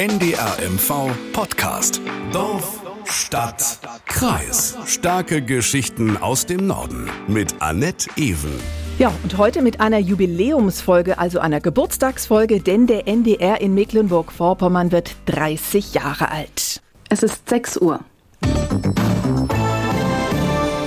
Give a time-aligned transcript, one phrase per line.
[0.00, 2.00] NDR MV Podcast.
[2.32, 4.74] Dorf, Stadt, Kreis.
[4.86, 7.10] Starke Geschichten aus dem Norden.
[7.28, 8.58] Mit Annette Ewen.
[8.98, 15.16] Ja, und heute mit einer Jubiläumsfolge, also einer Geburtstagsfolge, denn der NDR in Mecklenburg-Vorpommern wird
[15.26, 16.80] 30 Jahre alt.
[17.10, 18.00] Es ist 6 Uhr.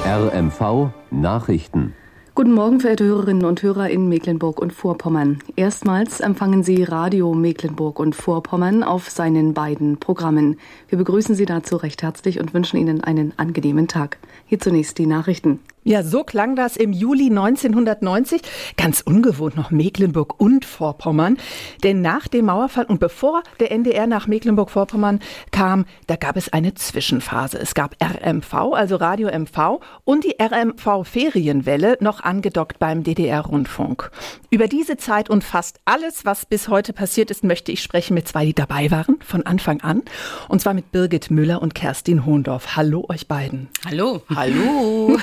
[0.08, 1.94] RMV Nachrichten.
[2.36, 5.38] Guten Morgen, verehrte Hörerinnen und Hörer in Mecklenburg und Vorpommern.
[5.56, 10.60] Erstmals empfangen Sie Radio Mecklenburg und Vorpommern auf seinen beiden Programmen.
[10.90, 14.18] Wir begrüßen Sie dazu recht herzlich und wünschen Ihnen einen angenehmen Tag.
[14.48, 15.60] Hier zunächst die Nachrichten.
[15.86, 18.42] Ja, so klang das im Juli 1990.
[18.78, 21.38] Ganz ungewohnt noch Mecklenburg und Vorpommern.
[21.84, 25.20] Denn nach dem Mauerfall und bevor der NDR nach Mecklenburg-Vorpommern
[25.52, 27.60] kam, da gab es eine Zwischenphase.
[27.60, 34.10] Es gab RMV, also Radio MV, und die RMV-Ferienwelle, noch angedockt beim DDR-Rundfunk.
[34.52, 38.28] Über diese Zeit und fast alles, was bis heute passiert ist, möchte ich sprechen mit
[38.30, 40.04] zwei, die dabei waren, von Anfang an.
[40.48, 42.78] Und zwar mit Birgit Müller und Kerstin Hohndorf.
[42.78, 43.68] Hallo euch beiden.
[43.86, 44.22] Hallo.
[44.34, 45.18] Hallo.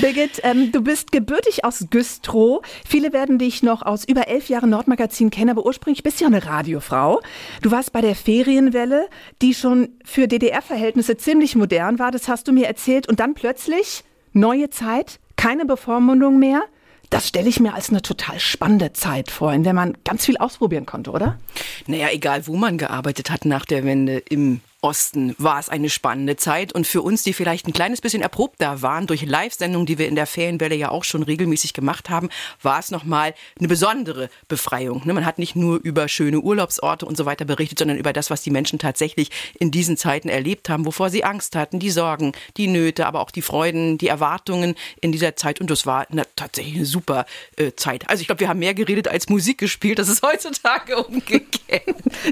[0.00, 2.60] Birgit, ähm, du bist gebürtig aus Güstrow.
[2.86, 6.28] Viele werden dich noch aus über elf Jahren Nordmagazin kennen, aber ursprünglich bist du ja
[6.28, 7.20] eine Radiofrau.
[7.62, 9.08] Du warst bei der Ferienwelle,
[9.42, 13.08] die schon für DDR-Verhältnisse ziemlich modern war, das hast du mir erzählt.
[13.08, 16.62] Und dann plötzlich neue Zeit, keine Bevormundung mehr.
[17.10, 20.36] Das stelle ich mir als eine total spannende Zeit vor, in der man ganz viel
[20.36, 21.38] ausprobieren konnte, oder?
[21.86, 26.36] Naja, egal wo man gearbeitet hat nach der Wende, im Osten war es eine spannende
[26.36, 30.06] Zeit und für uns, die vielleicht ein kleines bisschen erprobter waren durch Live-Sendungen, die wir
[30.06, 32.28] in der Ferienwelle ja auch schon regelmäßig gemacht haben,
[32.62, 35.02] war es nochmal eine besondere Befreiung.
[35.04, 38.30] Ne, man hat nicht nur über schöne Urlaubsorte und so weiter berichtet, sondern über das,
[38.30, 42.32] was die Menschen tatsächlich in diesen Zeiten erlebt haben, wovor sie Angst hatten, die Sorgen,
[42.56, 45.60] die Nöte, aber auch die Freuden, die Erwartungen in dieser Zeit.
[45.60, 47.26] Und das war eine, tatsächlich eine super
[47.56, 48.08] äh, Zeit.
[48.08, 49.98] Also ich glaube, wir haben mehr geredet als Musik gespielt.
[49.98, 51.82] Das ist heutzutage umgekehrt.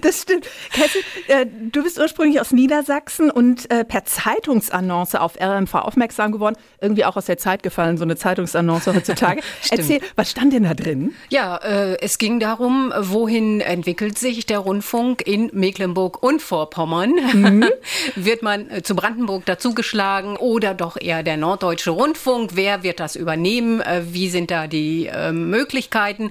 [0.01, 0.47] Das stimmt.
[0.71, 6.33] Cassie, äh, du bist ursprünglich ursprünglich aus Niedersachsen und äh, per Zeitungsannonce auf RMV aufmerksam
[6.33, 6.57] geworden.
[6.81, 9.41] Irgendwie auch aus der Zeit gefallen, so eine Zeitungsannonce heutzutage.
[9.71, 11.15] Erzähl, was stand denn da drin?
[11.29, 17.15] Ja, äh, es ging darum, wohin entwickelt sich der Rundfunk in Mecklenburg und Vorpommern?
[17.33, 17.65] Mhm.
[18.17, 22.51] wird man äh, zu Brandenburg dazugeschlagen oder doch eher der Norddeutsche Rundfunk?
[22.55, 23.81] Wer wird das übernehmen?
[23.81, 26.31] Äh, wie sind da die äh, Möglichkeiten?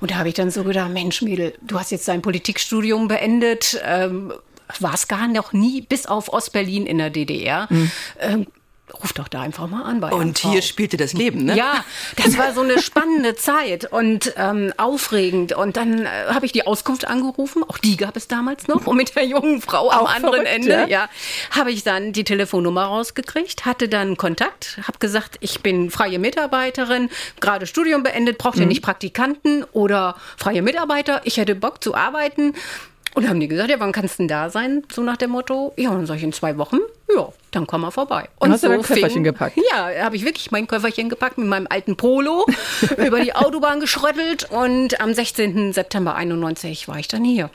[0.00, 3.80] Und da habe ich dann so gedacht, Mensch, Mädel, du hast jetzt dein Politikstudium beendet.
[3.84, 4.32] Ähm,
[4.80, 7.66] war es gar noch nie, bis auf Ostberlin in der DDR.
[7.70, 7.90] Mhm.
[8.20, 8.46] Ähm,
[9.02, 11.56] ruf doch da einfach mal an bei Und hier spielte das Leben, ne?
[11.56, 11.84] Ja,
[12.16, 15.54] das war so eine spannende Zeit und ähm, aufregend.
[15.54, 18.86] Und dann äh, habe ich die Auskunft angerufen, auch die gab es damals noch.
[18.86, 21.08] Und mit der jungen Frau am auch anderen verrückt, Ende, ja, ja
[21.50, 27.08] habe ich dann die Telefonnummer rausgekriegt, hatte dann Kontakt, habe gesagt, ich bin freie Mitarbeiterin,
[27.40, 28.68] gerade Studium beendet, braucht ihr mhm.
[28.68, 31.22] nicht Praktikanten oder freie Mitarbeiter.
[31.24, 32.54] Ich hätte Bock zu arbeiten.
[33.14, 34.82] Und dann haben die gesagt, ja, wann kannst du denn da sein?
[34.92, 36.78] So nach dem Motto, ja, und dann sag ich in zwei Wochen,
[37.14, 38.28] ja, dann komm mal vorbei.
[38.40, 39.56] Und hast so du dein Köfferchen gepackt?
[39.70, 42.44] Ja, habe ich wirklich mein Köfferchen gepackt mit meinem alten Polo,
[42.96, 45.72] über die Autobahn geschröttelt und am 16.
[45.72, 47.50] September 91 war ich dann hier.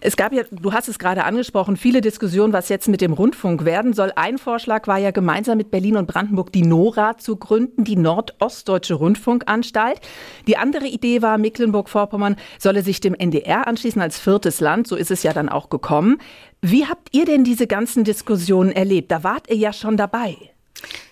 [0.00, 3.64] Es gab ja, du hast es gerade angesprochen, viele Diskussionen, was jetzt mit dem Rundfunk
[3.64, 4.12] werden soll.
[4.14, 8.94] Ein Vorschlag war ja gemeinsam mit Berlin und Brandenburg die NORA zu gründen, die Nordostdeutsche
[8.94, 10.00] Rundfunkanstalt.
[10.46, 14.86] Die andere Idee war, Mecklenburg-Vorpommern solle sich dem NDR anschließen als viertes Land.
[14.86, 16.18] So ist es ja dann auch gekommen.
[16.60, 19.10] Wie habt ihr denn diese ganzen Diskussionen erlebt?
[19.10, 20.36] Da wart ihr ja schon dabei.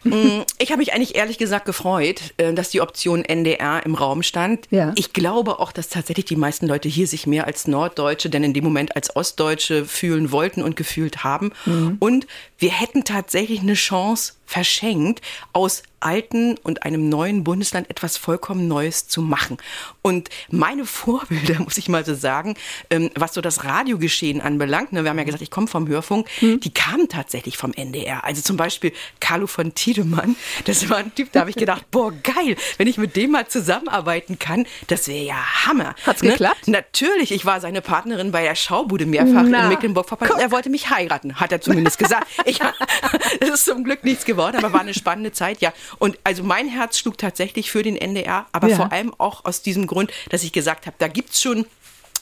[0.04, 4.22] Mm, ich habe mich eigentlich ehrlich gesagt gefreut, äh, dass die Option NDR im Raum
[4.22, 4.66] stand.
[4.70, 4.92] Ja.
[4.96, 8.54] Ich glaube auch, dass tatsächlich die meisten Leute hier sich mehr als Norddeutsche, denn in
[8.54, 11.52] dem Moment als Ostdeutsche fühlen wollten und gefühlt haben.
[11.64, 11.96] Mhm.
[11.98, 12.26] Und
[12.58, 15.20] wir hätten tatsächlich eine Chance verschenkt,
[15.52, 19.56] aus alten und einem neuen Bundesland etwas vollkommen Neues zu machen.
[20.02, 22.54] Und meine Vorbilder, muss ich mal so sagen,
[22.90, 26.28] ähm, was so das Radiogeschehen anbelangt, ne, wir haben ja gesagt, ich komme vom Hörfunk,
[26.40, 26.60] mhm.
[26.60, 28.24] die kamen tatsächlich vom NDR.
[28.24, 32.12] Also zum Beispiel Carlo von Tiedemann, das war ein Typ, da habe ich gedacht, boah,
[32.12, 35.96] geil, wenn ich mit dem mal zusammenarbeiten kann, das wäre ja Hammer.
[36.04, 36.30] Hat's ne?
[36.30, 36.68] geklappt?
[36.68, 40.38] Natürlich, ich war seine Partnerin bei der Schaubude mehrfach Na, in Mecklenburg-Vorpommern.
[40.38, 42.28] Er wollte mich heiraten, hat er zumindest gesagt.
[42.46, 42.60] Ich,
[43.40, 45.72] es ist zum Glück nichts geworden, aber war eine spannende Zeit, ja.
[45.98, 48.76] Und also mein Herz schlug tatsächlich für den NDR, aber ja.
[48.76, 51.66] vor allem auch aus diesem Grund, dass ich gesagt habe, da gibt es schon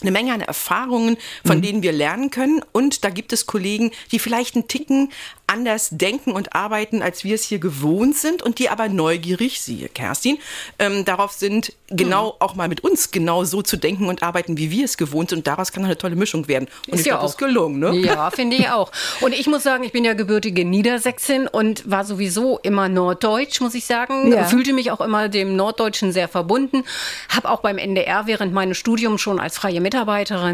[0.04, 1.62] eine Menge an Erfahrungen, von mhm.
[1.62, 2.62] denen wir lernen können.
[2.72, 5.10] Und da gibt es Kollegen, die vielleicht einen Ticken
[5.46, 9.88] anders denken und arbeiten, als wir es hier gewohnt sind und die aber neugierig, siehe
[9.88, 10.38] Kerstin,
[10.78, 12.32] ähm, darauf sind, genau mhm.
[12.40, 15.40] auch mal mit uns genau so zu denken und arbeiten, wie wir es gewohnt sind.
[15.40, 16.68] Und daraus kann eine tolle Mischung werden.
[16.86, 17.78] Und ist ich ja glaube, das ist gelungen.
[17.78, 17.94] Ne?
[17.96, 18.90] Ja, finde ich auch.
[19.20, 23.74] Und ich muss sagen, ich bin ja gebürtige Niedersächsin und war sowieso immer norddeutsch, muss
[23.74, 24.32] ich sagen.
[24.32, 24.44] Ja.
[24.44, 26.84] Fühlte mich auch immer dem Norddeutschen sehr verbunden.
[27.28, 29.93] Habe auch beim NDR während meines Studiums schon als freie Mitarbeiterin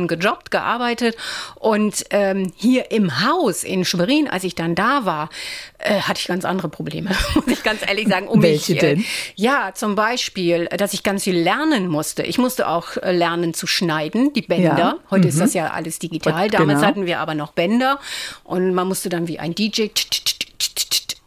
[0.07, 1.17] gejobbt, gearbeitet.
[1.57, 5.31] Und ähm, hier im Haus in Schwerin, als ich dann da war,
[5.79, 8.29] äh, hatte ich ganz andere Probleme, muss ich ganz ehrlich sagen.
[8.29, 9.05] Um Welche mich, äh, denn?
[9.35, 12.23] Ja, zum Beispiel, dass ich ganz viel lernen musste.
[12.23, 14.79] Ich musste auch äh, lernen zu schneiden, die Bänder.
[14.79, 14.95] Ja.
[15.11, 15.29] Heute mhm.
[15.29, 16.49] ist das ja alles digital.
[16.51, 16.89] Damals genau.
[16.89, 17.99] hatten wir aber noch Bänder
[18.45, 19.89] und man musste dann wie ein DJ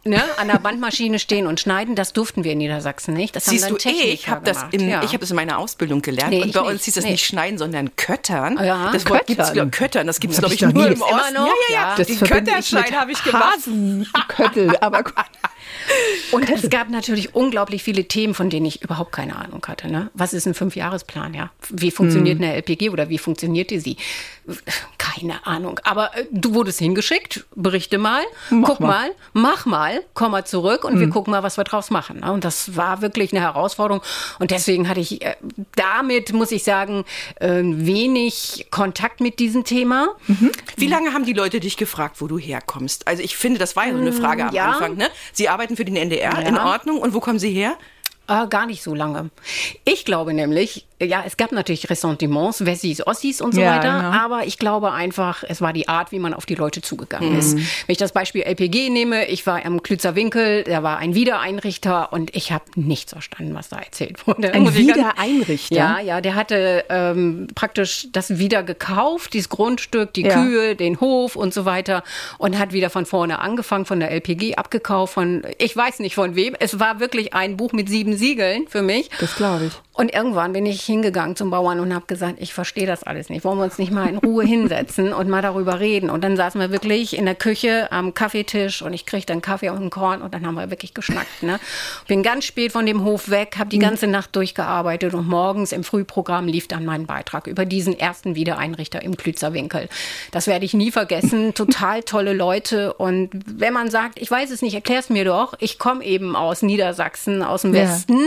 [0.04, 3.34] ne, an der Bandmaschine stehen und schneiden, das durften wir in Niedersachsen nicht.
[3.34, 5.02] Das Siehst haben dann du, ich habe das, in, ja.
[5.02, 7.12] ich hab das in meiner Ausbildung gelernt nee, und bei uns hieß das nee.
[7.12, 8.58] nicht schneiden, sondern köttern.
[8.62, 8.90] Ja.
[8.92, 11.34] Das Wort gibt es, Köttern, das gibt es, glaube ich, nur im Osten.
[11.34, 11.46] Noch?
[11.46, 11.94] Ja, ja, ja.
[11.96, 13.58] Das Die Kötterschein habe ich gemacht.
[14.28, 15.02] Köttel, aber
[16.32, 19.88] Und es gab natürlich unglaublich viele Themen, von denen ich überhaupt keine Ahnung hatte.
[19.88, 20.10] Ne?
[20.14, 21.34] Was ist ein Fünfjahresplan?
[21.34, 21.50] Ja?
[21.70, 22.44] Wie funktioniert hm.
[22.44, 23.96] eine LPG oder wie funktionierte sie?
[24.98, 25.80] Keine Ahnung.
[25.84, 28.88] Aber äh, du wurdest hingeschickt, berichte mal, mach guck mal.
[28.88, 29.10] mal.
[29.32, 31.00] mach mal, komm mal zurück und hm.
[31.00, 32.20] wir gucken mal, was wir draus machen.
[32.20, 32.32] Ne?
[32.32, 34.02] Und das war wirklich eine Herausforderung.
[34.38, 35.36] Und deswegen hatte ich äh,
[35.76, 37.04] damit, muss ich sagen,
[37.36, 40.08] äh, wenig Kontakt mit diesem Thema.
[40.26, 40.52] Mhm.
[40.76, 43.06] Wie lange haben die Leute dich gefragt, wo du herkommst?
[43.06, 44.72] Also ich finde, das war ja so eine hm, Frage am ja.
[44.72, 44.96] Anfang.
[44.96, 45.08] Ne?
[45.32, 46.40] Sie arbeiten für den NDR, ja.
[46.40, 46.98] in Ordnung.
[46.98, 47.76] Und wo kommen Sie her?
[48.26, 49.30] Äh, gar nicht so lange.
[49.84, 54.10] Ich glaube nämlich, ja, es gab natürlich Ressentiments, Wessis, Ossis und so ja, weiter, genau.
[54.10, 57.38] aber ich glaube einfach, es war die Art, wie man auf die Leute zugegangen mhm.
[57.38, 57.56] ist.
[57.56, 62.12] Wenn ich das Beispiel LPG nehme, ich war am Klützer Winkel, da war ein Wiedereinrichter
[62.12, 64.52] und ich habe nichts verstanden, was da erzählt wurde.
[64.52, 65.74] Ein Wiedereinrichter?
[65.74, 70.34] Ja, ja, der hatte ähm, praktisch das wieder gekauft, dieses Grundstück, die ja.
[70.34, 72.04] Kühe, den Hof und so weiter
[72.38, 76.36] und hat wieder von vorne angefangen, von der LPG abgekauft, von, ich weiß nicht von
[76.36, 76.54] wem.
[76.58, 79.10] Es war wirklich ein Buch mit sieben Siegeln für mich.
[79.18, 79.72] Das glaube ich.
[79.92, 83.44] Und irgendwann bin ich hingegangen zum Bauern und habe gesagt, ich verstehe das alles nicht.
[83.44, 86.10] Wollen wir uns nicht mal in Ruhe hinsetzen und mal darüber reden?
[86.10, 89.70] Und dann saßen wir wirklich in der Küche am Kaffeetisch und ich kriegte dann Kaffee
[89.70, 91.42] und ein Korn und dann haben wir wirklich geschnackt.
[91.42, 91.58] Ne?
[92.06, 93.82] Bin ganz spät von dem Hof weg, habe die mhm.
[93.82, 99.02] ganze Nacht durchgearbeitet und morgens im Frühprogramm lief dann mein Beitrag über diesen ersten Wiedereinrichter
[99.02, 99.88] im Klützerwinkel.
[100.30, 101.54] Das werde ich nie vergessen.
[101.64, 102.94] Total tolle Leute.
[102.94, 105.54] Und wenn man sagt, ich weiß es nicht, erklär es mir doch.
[105.58, 107.82] Ich komme eben aus Niedersachsen, aus dem ja.
[107.82, 108.18] Westen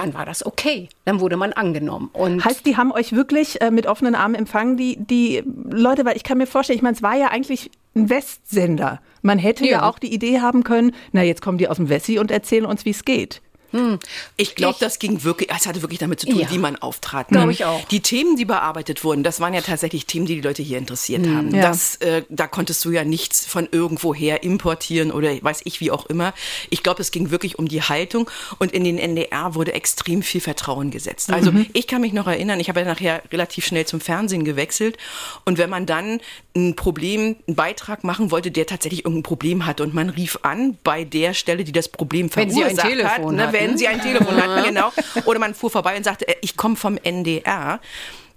[0.00, 0.88] dann war das okay.
[1.04, 2.10] Dann wurde man angenommen.
[2.12, 6.16] Und heißt, die haben euch wirklich äh, mit offenen Armen empfangen, die, die Leute, weil
[6.16, 9.00] ich kann mir vorstellen, ich meine, es war ja eigentlich ein Westsender.
[9.22, 9.70] Man hätte ja.
[9.70, 12.64] ja auch die Idee haben können, na, jetzt kommen die aus dem Wessi und erzählen
[12.64, 13.42] uns, wie es geht.
[13.72, 13.98] Hm.
[14.36, 16.50] Ich glaube, das ging wirklich, es hatte wirklich damit zu tun, ja.
[16.50, 17.28] wie man auftrat.
[17.28, 17.84] Glaube ich auch.
[17.88, 21.24] Die Themen, die bearbeitet wurden, das waren ja tatsächlich Themen, die die Leute hier interessiert
[21.24, 21.36] hm.
[21.36, 21.54] haben.
[21.54, 21.62] Ja.
[21.62, 26.06] Das, äh, da konntest du ja nichts von irgendwoher importieren oder weiß ich wie auch
[26.06, 26.34] immer.
[26.70, 28.28] Ich glaube, es ging wirklich um die Haltung
[28.58, 31.32] und in den NDR wurde extrem viel Vertrauen gesetzt.
[31.32, 31.66] Also mhm.
[31.72, 34.96] ich kann mich noch erinnern, ich habe ja nachher relativ schnell zum Fernsehen gewechselt
[35.44, 36.20] und wenn man dann
[36.56, 40.76] ein Problem, einen Beitrag machen wollte, der tatsächlich irgendein Problem hatte und man rief an
[40.82, 43.88] bei der Stelle, die das Problem verursacht wenn sie ein Telefon hat, ne, wenn sie
[43.88, 44.92] ein Telefon hatten, genau.
[45.24, 47.80] Oder man fuhr vorbei und sagte, äh, ich komme vom NDR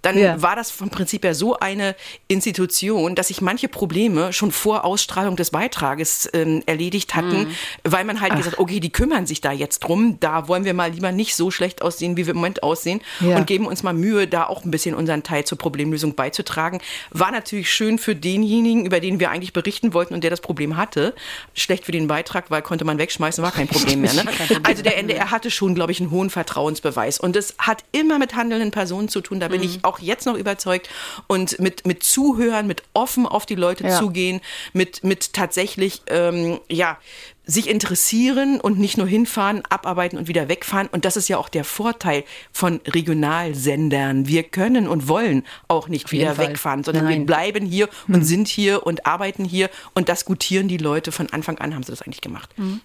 [0.04, 0.40] dann ja.
[0.40, 1.96] war das vom Prinzip her so eine
[2.28, 7.48] Institution, dass sich manche Probleme schon vor Ausstrahlung des Beitrages ähm, erledigt hatten, mhm.
[7.84, 8.36] weil man halt Ach.
[8.36, 11.50] gesagt, okay, die kümmern sich da jetzt drum, da wollen wir mal lieber nicht so
[11.50, 13.36] schlecht aussehen, wie wir im Moment aussehen ja.
[13.36, 16.80] und geben uns mal Mühe, da auch ein bisschen unseren Teil zur Problemlösung beizutragen.
[17.10, 20.76] War natürlich schön für denjenigen, über den wir eigentlich berichten wollten und der das Problem
[20.76, 21.14] hatte.
[21.54, 24.12] Schlecht für den Beitrag, weil konnte man wegschmeißen, war kein Problem mehr.
[24.12, 24.24] Ne?
[24.64, 28.34] Also der NDR hatte schon, glaube ich, einen hohen Vertrauensbeweis und es hat immer mit
[28.34, 29.66] handelnden Personen zu tun, da bin mhm.
[29.66, 30.88] ich auch auch jetzt noch überzeugt
[31.26, 33.98] und mit, mit Zuhören, mit offen auf die Leute ja.
[33.98, 34.40] zugehen,
[34.72, 36.98] mit, mit tatsächlich, ähm, ja,
[37.46, 40.86] sich interessieren und nicht nur hinfahren, abarbeiten und wieder wegfahren.
[40.86, 44.26] Und das ist ja auch der Vorteil von Regionalsendern.
[44.26, 47.18] Wir können und wollen auch nicht wieder wegfahren, sondern Nein.
[47.18, 48.24] wir bleiben hier und hm.
[48.24, 49.68] sind hier und arbeiten hier.
[49.94, 51.12] Und das gutieren die Leute.
[51.12, 52.48] Von Anfang an haben sie das eigentlich gemacht.
[52.56, 52.80] Hm.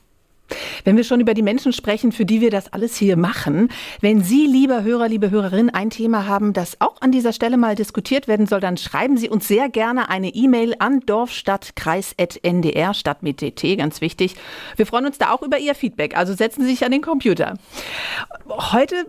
[0.83, 3.69] Wenn wir schon über die Menschen sprechen, für die wir das alles hier machen,
[4.01, 7.75] wenn Sie, lieber Hörer, liebe Hörerin, ein Thema haben, das auch an dieser Stelle mal
[7.75, 13.41] diskutiert werden soll, dann schreiben Sie uns sehr gerne eine E-Mail an dorfstadtkreis.ndr, Stadt mit
[13.41, 14.35] DT, ganz wichtig.
[14.75, 17.55] Wir freuen uns da auch über Ihr Feedback, also setzen Sie sich an den Computer.
[18.47, 19.05] Heute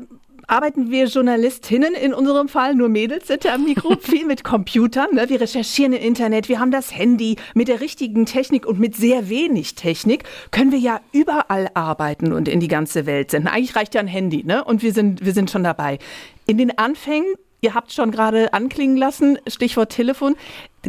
[0.51, 5.15] arbeiten wir Journalistinnen in unserem Fall, nur Mädels sind ja am Mikro, viel mit Computern.
[5.15, 5.29] Ne?
[5.29, 7.37] Wir recherchieren im Internet, wir haben das Handy.
[7.55, 12.49] Mit der richtigen Technik und mit sehr wenig Technik können wir ja überall arbeiten und
[12.49, 13.49] in die ganze Welt senden.
[13.49, 14.65] Eigentlich reicht ja ein Handy, ne?
[14.65, 15.99] Und wir sind, wir sind schon dabei.
[16.47, 20.37] In den Anfängen ihr habt schon gerade anklingen lassen, Stichwort Telefon.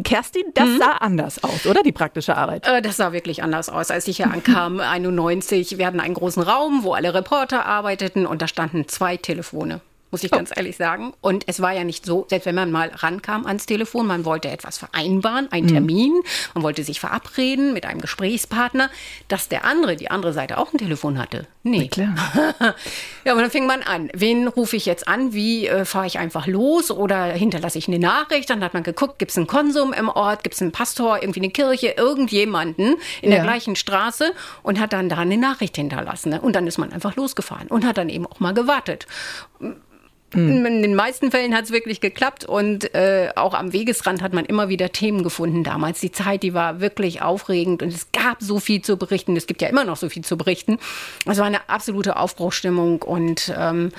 [0.03, 0.77] Kerstin, das mhm.
[0.77, 2.65] sah anders aus, oder die praktische Arbeit?
[2.65, 5.77] Äh, das sah wirklich anders aus, als ich hier ankam, 91.
[5.77, 9.81] Wir hatten einen großen Raum, wo alle Reporter arbeiteten und da standen zwei Telefone
[10.11, 10.35] muss ich oh.
[10.35, 11.13] ganz ehrlich sagen.
[11.21, 14.49] Und es war ja nicht so, selbst wenn man mal rankam ans Telefon, man wollte
[14.49, 15.71] etwas vereinbaren, einen mhm.
[15.71, 16.21] Termin,
[16.53, 18.89] man wollte sich verabreden mit einem Gesprächspartner,
[19.27, 21.47] dass der andere, die andere Seite auch ein Telefon hatte.
[21.63, 21.87] Nee.
[21.87, 22.15] klar.
[23.23, 24.09] ja, aber dann fing man an.
[24.13, 25.33] Wen rufe ich jetzt an?
[25.33, 28.49] Wie äh, fahre ich einfach los oder hinterlasse ich eine Nachricht?
[28.49, 31.41] Dann hat man geguckt, gibt es einen Konsum im Ort, gibt es einen Pastor, irgendwie
[31.41, 33.37] eine Kirche, irgendjemanden in ja.
[33.37, 36.29] der gleichen Straße und hat dann da eine Nachricht hinterlassen.
[36.29, 36.41] Ne?
[36.41, 39.05] Und dann ist man einfach losgefahren und hat dann eben auch mal gewartet.
[40.33, 40.65] Mhm.
[40.65, 44.45] In den meisten Fällen hat es wirklich geklappt und äh, auch am Wegesrand hat man
[44.45, 45.99] immer wieder Themen gefunden damals.
[45.99, 49.35] Die Zeit, die war wirklich aufregend und es gab so viel zu berichten.
[49.35, 50.79] Es gibt ja immer noch so viel zu berichten.
[51.25, 53.91] Es war eine absolute Aufbruchstimmung und ähm,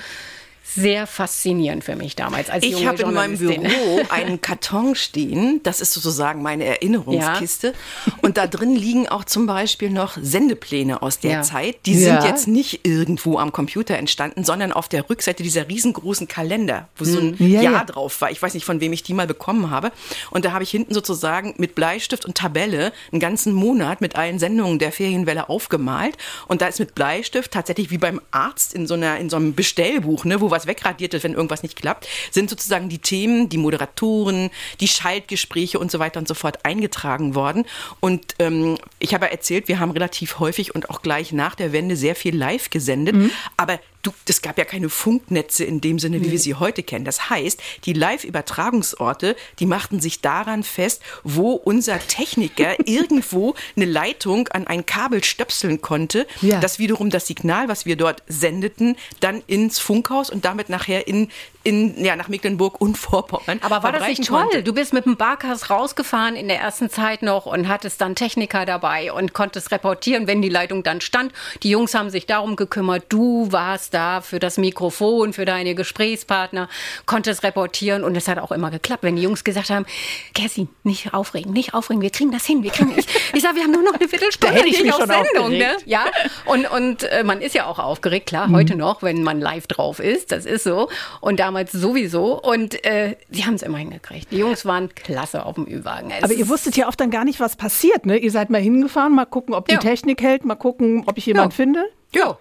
[0.65, 5.81] sehr faszinierend für mich damals als Ich habe in meinem Büro einen Karton stehen, das
[5.81, 7.73] ist sozusagen meine Erinnerungskiste.
[8.05, 8.13] Ja.
[8.21, 11.41] Und da drin liegen auch zum Beispiel noch Sendepläne aus der ja.
[11.41, 11.85] Zeit.
[11.85, 12.21] Die ja.
[12.21, 17.03] sind jetzt nicht irgendwo am Computer entstanden, sondern auf der Rückseite dieser riesengroßen Kalender, wo
[17.03, 17.61] so ein hm.
[17.61, 18.31] Jahr drauf war.
[18.31, 19.91] Ich weiß nicht, von wem ich die mal bekommen habe.
[20.31, 24.39] Und da habe ich hinten sozusagen mit Bleistift und Tabelle einen ganzen Monat mit allen
[24.39, 26.17] Sendungen der Ferienwelle aufgemalt.
[26.47, 29.55] Und da ist mit Bleistift tatsächlich wie beim Arzt in so, einer, in so einem
[29.55, 33.57] Bestellbuch, ne, wo was wegradiert ist, wenn irgendwas nicht klappt, sind sozusagen die Themen, die
[33.57, 37.65] Moderatoren, die Schaltgespräche und so weiter und so fort eingetragen worden.
[37.99, 41.97] Und ähm, ich habe erzählt, wir haben relativ häufig und auch gleich nach der Wende
[41.97, 43.15] sehr viel live gesendet.
[43.15, 43.31] Mhm.
[43.57, 47.05] Aber du, es gab ja keine Funknetze in dem Sinne, wie wir sie heute kennen.
[47.05, 54.49] Das heißt, die Live-Übertragungsorte, die machten sich daran fest, wo unser Techniker irgendwo eine Leitung
[54.49, 56.59] an ein Kabel stöpseln konnte, ja.
[56.59, 61.29] das wiederum das Signal, was wir dort sendeten, dann ins Funkhaus und damit nachher in,
[61.63, 63.59] in, ja, nach Mecklenburg und Vorpommern.
[63.63, 64.41] Aber war das nicht toll?
[64.41, 64.63] Konnte.
[64.63, 68.65] Du bist mit dem Barkas rausgefahren in der ersten Zeit noch und hattest dann Techniker
[68.65, 71.31] dabei und konntest reportieren, wenn die Leitung dann stand.
[71.63, 73.05] Die Jungs haben sich darum gekümmert.
[73.07, 76.67] Du warst da für das Mikrofon, für deine Gesprächspartner,
[77.05, 79.03] konntest reportieren und es hat auch immer geklappt.
[79.03, 79.85] Wenn die Jungs gesagt haben,
[80.33, 83.63] Cassie, nicht aufregen, nicht aufregen, wir kriegen das hin, wir kriegen Ich, ich sage, wir
[83.63, 85.77] haben nur noch eine Viertelstunde da hätte ich mich schon Sendung, ne?
[85.85, 86.05] Ja,
[86.45, 88.55] und, und äh, man ist ja auch aufgeregt, klar, mhm.
[88.55, 90.89] heute noch, wenn man live drauf ist, das ist so.
[91.21, 92.41] Und da damals sowieso.
[92.41, 94.31] Und äh, sie haben es immer hingekriegt.
[94.31, 96.11] Die Jungs waren klasse auf dem Ü-Wagen.
[96.21, 98.05] Aber ihr wusstet ja oft dann gar nicht, was passiert.
[98.05, 98.17] Ne?
[98.17, 99.79] Ihr seid mal hingefahren, mal gucken, ob die ja.
[99.79, 101.55] Technik hält, mal gucken, ob ich jemand ja.
[101.55, 101.85] finde.
[102.13, 102.37] Ja.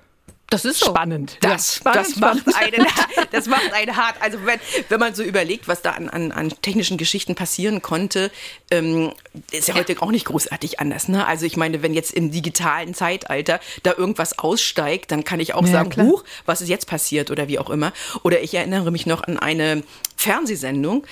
[0.52, 0.86] Das ist so.
[0.86, 1.38] spannend.
[1.40, 2.86] Das, ja, spannend, das, macht einen,
[3.32, 4.16] das macht einen hart.
[4.20, 8.30] Also wenn, wenn man so überlegt, was da an, an, an technischen Geschichten passieren konnte,
[8.70, 9.12] ähm,
[9.50, 11.08] ist ja, ja, heute auch nicht großartig anders.
[11.08, 11.26] Ne?
[11.26, 15.64] Also ich meine, wenn jetzt im digitalen Zeitalter da irgendwas aussteigt, dann kann ich auch
[15.64, 16.06] ja, sagen, klar.
[16.06, 17.92] huch, was ist jetzt passiert oder wie auch immer.
[18.22, 19.82] Oder ich erinnere mich noch an eine
[20.16, 21.06] Fernsehsendung,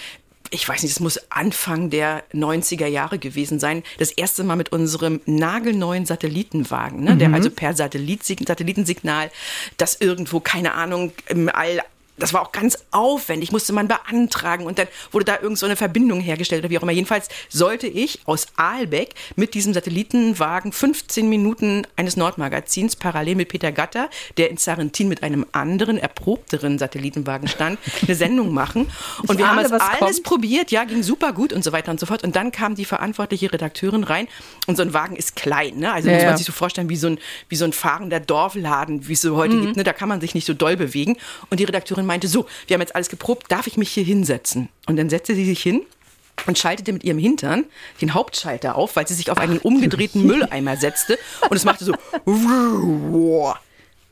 [0.51, 4.73] ich weiß nicht, es muss Anfang der 90er Jahre gewesen sein, das erste Mal mit
[4.73, 7.19] unserem nagelneuen Satellitenwagen, ne, mhm.
[7.21, 9.31] der also per Satellit, Satellitensignal,
[9.77, 11.81] das irgendwo, keine Ahnung, im All
[12.21, 15.77] das war auch ganz aufwendig, musste man beantragen und dann wurde da irgend so eine
[15.77, 16.93] Verbindung hergestellt oder wie auch immer.
[16.93, 23.73] Jedenfalls sollte ich aus Aalbeck mit diesem Satellitenwagen 15 Minuten eines Nordmagazins parallel mit Peter
[23.73, 28.91] Gatter, der in Sarentin mit einem anderen, erprobteren Satellitenwagen stand, eine Sendung machen.
[29.23, 30.23] Und ich wir ahne, haben das alles kommt.
[30.25, 32.23] probiert, ja, ging super gut und so weiter und so fort.
[32.23, 34.29] Und dann kam die verantwortliche Redakteurin rein
[34.67, 35.93] und so ein Wagen ist klein, ne?
[35.93, 39.09] Also ja, muss man sich so vorstellen, wie so ein, wie so ein fahrender Dorfladen,
[39.09, 39.63] wie es so heute mhm.
[39.63, 39.85] gibt, ne?
[39.85, 41.17] Da kann man sich nicht so doll bewegen.
[41.49, 44.69] Und die Redakteurin meinte, so, wir haben jetzt alles geprobt, darf ich mich hier hinsetzen?
[44.87, 45.83] Und dann setzte sie sich hin
[46.47, 47.65] und schaltete mit ihrem Hintern
[48.01, 51.95] den Hauptschalter auf, weil sie sich auf einen umgedrehten Mülleimer setzte und es machte so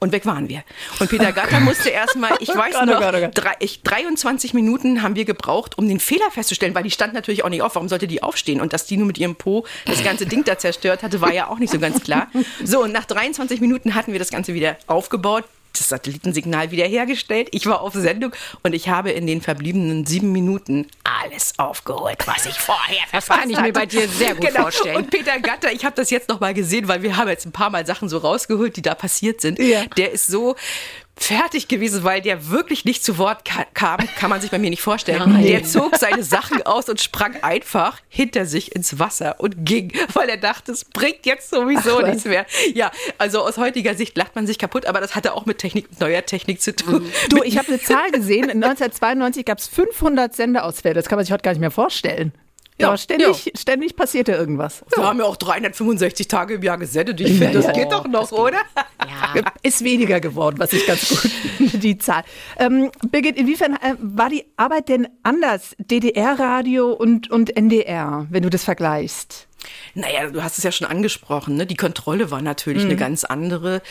[0.01, 0.63] und weg waren wir.
[1.01, 5.17] Und Peter Gatter musste erstmal, ich weiß oh noch, oh drei, ich, 23 Minuten haben
[5.17, 7.75] wir gebraucht, um den Fehler festzustellen, weil die stand natürlich auch nicht auf.
[7.75, 8.61] Warum sollte die aufstehen?
[8.61, 11.49] Und dass die nur mit ihrem Po das ganze Ding da zerstört hatte, war ja
[11.49, 12.29] auch nicht so ganz klar.
[12.63, 15.45] So, und nach 23 Minuten hatten wir das Ganze wieder aufgebaut
[15.81, 17.49] das Satellitensignal wiederhergestellt.
[17.53, 18.33] Ich war auf Sendung
[18.63, 23.39] und ich habe in den verbliebenen sieben Minuten alles aufgeholt, was ich vorher verfasst Das
[23.41, 24.63] kann ich mir bei dir sehr gut genau.
[24.63, 24.97] vorstellen.
[24.97, 27.53] Und Peter Gatter, ich habe das jetzt noch mal gesehen, weil wir haben jetzt ein
[27.53, 29.59] paar Mal Sachen so rausgeholt, die da passiert sind.
[29.59, 29.87] Ja.
[29.97, 30.57] Der ist so
[31.19, 33.45] fertig gewesen, weil der wirklich nicht zu Wort
[33.75, 35.33] kam, kann man sich bei mir nicht vorstellen.
[35.33, 35.45] Nein.
[35.45, 40.29] Der zog seine Sachen aus und sprang einfach hinter sich ins Wasser und ging, weil
[40.29, 42.47] er dachte, es bringt jetzt sowieso Ach, nichts mehr.
[42.75, 46.01] Ja, also aus heutiger Sicht lacht man sich kaputt, aber das hatte auch mit Technik,
[46.01, 47.11] neuer Technik zu tun.
[47.31, 51.33] Du, ich habe eine Zahl gesehen, 1992 gab es 500 Sendeausfälle, das kann man sich
[51.33, 52.33] heute gar nicht mehr vorstellen.
[52.81, 53.53] Ja, ständig, ja.
[53.57, 54.85] ständig passierte irgendwas.
[54.95, 57.21] Wir haben ja auch 365 Tage im Jahr gesendet.
[57.21, 58.59] Ich finde, das geht doch noch, oder?
[59.01, 59.43] Ja.
[59.63, 62.23] Ist weniger geworden, was ich ganz gut finde, die Zahl.
[62.59, 65.75] Ähm, Birgit, inwiefern äh, war die Arbeit denn anders?
[65.79, 69.49] DDR-Radio und, und NDR, wenn du das vergleichst?
[69.95, 71.67] Naja, du hast es ja schon angesprochen, ne?
[71.67, 72.91] die Kontrolle war natürlich mhm.
[72.91, 73.83] eine ganz andere.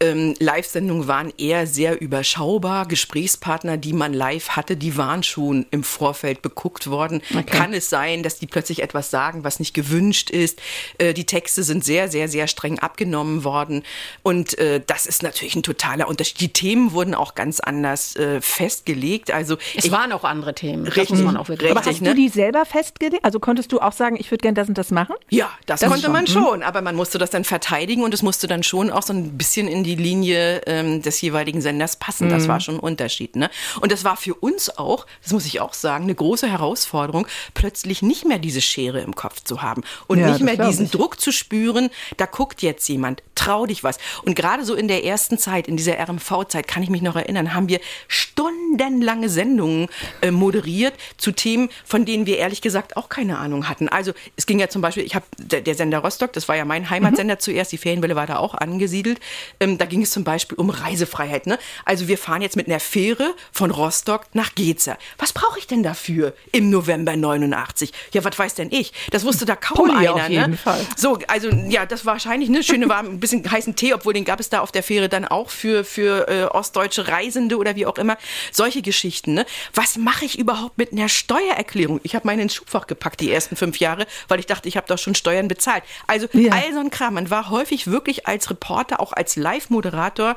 [0.00, 2.86] Ähm, Live-Sendungen waren eher sehr überschaubar.
[2.86, 7.22] Gesprächspartner, die man live hatte, die waren schon im Vorfeld beguckt worden.
[7.30, 7.44] Okay.
[7.44, 10.60] Kann es sein, dass die plötzlich etwas sagen, was nicht gewünscht ist?
[10.98, 13.82] Äh, die Texte sind sehr, sehr, sehr streng abgenommen worden.
[14.22, 16.40] Und äh, das ist natürlich ein totaler Unterschied.
[16.40, 19.30] Die Themen wurden auch ganz anders äh, festgelegt.
[19.30, 20.86] Also es ich, waren auch andere Themen.
[20.86, 22.10] Richtig, muss man auch wirklich richtig, Aber hast ne?
[22.10, 23.24] du die selber festgelegt?
[23.24, 25.14] Also konntest du auch sagen, ich würde gerne das und das machen?
[25.28, 26.12] Ja, das, das konnte schon.
[26.12, 29.12] man schon, aber man musste das dann verteidigen und es musste dann schon auch so
[29.12, 32.28] ein bisschen in die Linie ähm, des jeweiligen Senders passen.
[32.28, 32.48] Das mhm.
[32.48, 33.34] war schon ein Unterschied.
[33.34, 33.50] Ne?
[33.80, 38.02] Und das war für uns auch, das muss ich auch sagen, eine große Herausforderung, plötzlich
[38.02, 40.92] nicht mehr diese Schere im Kopf zu haben und ja, nicht mehr diesen ich.
[40.92, 43.98] Druck zu spüren, da guckt jetzt jemand, trau dich was.
[44.24, 47.52] Und gerade so in der ersten Zeit, in dieser RMV-Zeit, kann ich mich noch erinnern,
[47.52, 49.88] haben wir stundenlange Sendungen
[50.20, 53.88] äh, moderiert zu Themen, von denen wir ehrlich gesagt auch keine Ahnung hatten.
[53.88, 56.64] Also es ging ja zum Beispiel, ich habe der, der, Sender Rostock, das war ja
[56.64, 57.40] mein Heimatsender mhm.
[57.40, 59.20] zuerst, die Ferienwelle war da auch angesiedelt.
[59.60, 61.46] Ähm, da ging es zum Beispiel um Reisefreiheit.
[61.46, 61.58] Ne?
[61.84, 64.98] Also wir fahren jetzt mit einer Fähre von Rostock nach Geza.
[65.16, 67.92] Was brauche ich denn dafür im November 89?
[68.12, 68.92] Ja, was weiß denn ich?
[69.12, 70.14] Das wusste da kaum Pulli einer.
[70.14, 70.56] Auf jeden ne?
[70.56, 70.84] Fall.
[70.96, 74.24] So, also ja, das war wahrscheinlich eine schöne warme, ein bisschen heißen Tee, obwohl den
[74.24, 77.86] gab es da auf der Fähre dann auch für, für äh, ostdeutsche Reisende oder wie
[77.86, 78.18] auch immer.
[78.50, 79.34] Solche Geschichten.
[79.34, 79.46] Ne?
[79.72, 82.00] Was mache ich überhaupt mit einer Steuererklärung?
[82.02, 84.86] Ich habe meine ins Schubfach gepackt die ersten fünf Jahre, weil ich dachte, ich habe
[84.88, 85.84] doch schon Steuern Steuern bezahlt.
[86.06, 86.52] Also ja.
[86.52, 87.14] all so ein Kram.
[87.14, 90.36] Man war häufig wirklich als Reporter, auch als Live-Moderator,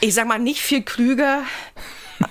[0.00, 1.42] ich sag mal, nicht viel klüger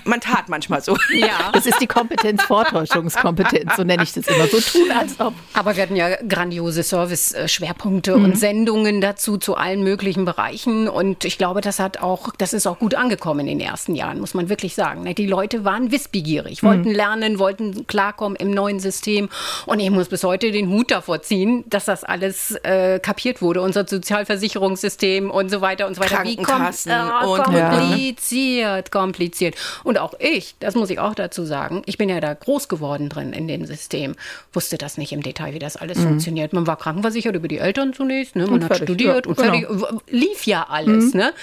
[0.03, 0.97] man tat manchmal so.
[1.09, 1.51] Ja.
[1.53, 4.47] Das ist die Kompetenz, Vortäuschungskompetenz, so nenne ich das immer.
[4.47, 5.33] So tun, als ob.
[5.53, 8.23] Aber wir hatten ja grandiose Service-Schwerpunkte mhm.
[8.23, 10.87] und Sendungen dazu zu allen möglichen Bereichen.
[10.87, 14.19] Und ich glaube, das hat auch, das ist auch gut angekommen in den ersten Jahren,
[14.19, 15.13] muss man wirklich sagen.
[15.13, 16.95] Die Leute waren wissbegierig, wollten mhm.
[16.95, 19.29] lernen, wollten klarkommen im neuen System.
[19.65, 23.61] Und ich muss bis heute den Hut davor ziehen, dass das alles äh, kapiert wurde.
[23.61, 26.23] Unser Sozialversicherungssystem und so weiter und so weiter.
[26.23, 28.91] Wie kom äh, und kompliziert, ja.
[28.91, 29.55] kompliziert.
[29.83, 33.09] Und auch ich, das muss ich auch dazu sagen, ich bin ja da groß geworden
[33.09, 34.15] drin in dem System,
[34.53, 36.03] wusste das nicht im Detail, wie das alles mhm.
[36.03, 36.53] funktioniert.
[36.53, 38.45] Man war krankenversichert über die Eltern zunächst, ne?
[38.45, 40.01] man und hat fertig, studiert ja, und fertig, genau.
[40.09, 41.13] lief ja alles.
[41.13, 41.19] Mhm.
[41.19, 41.33] Ne?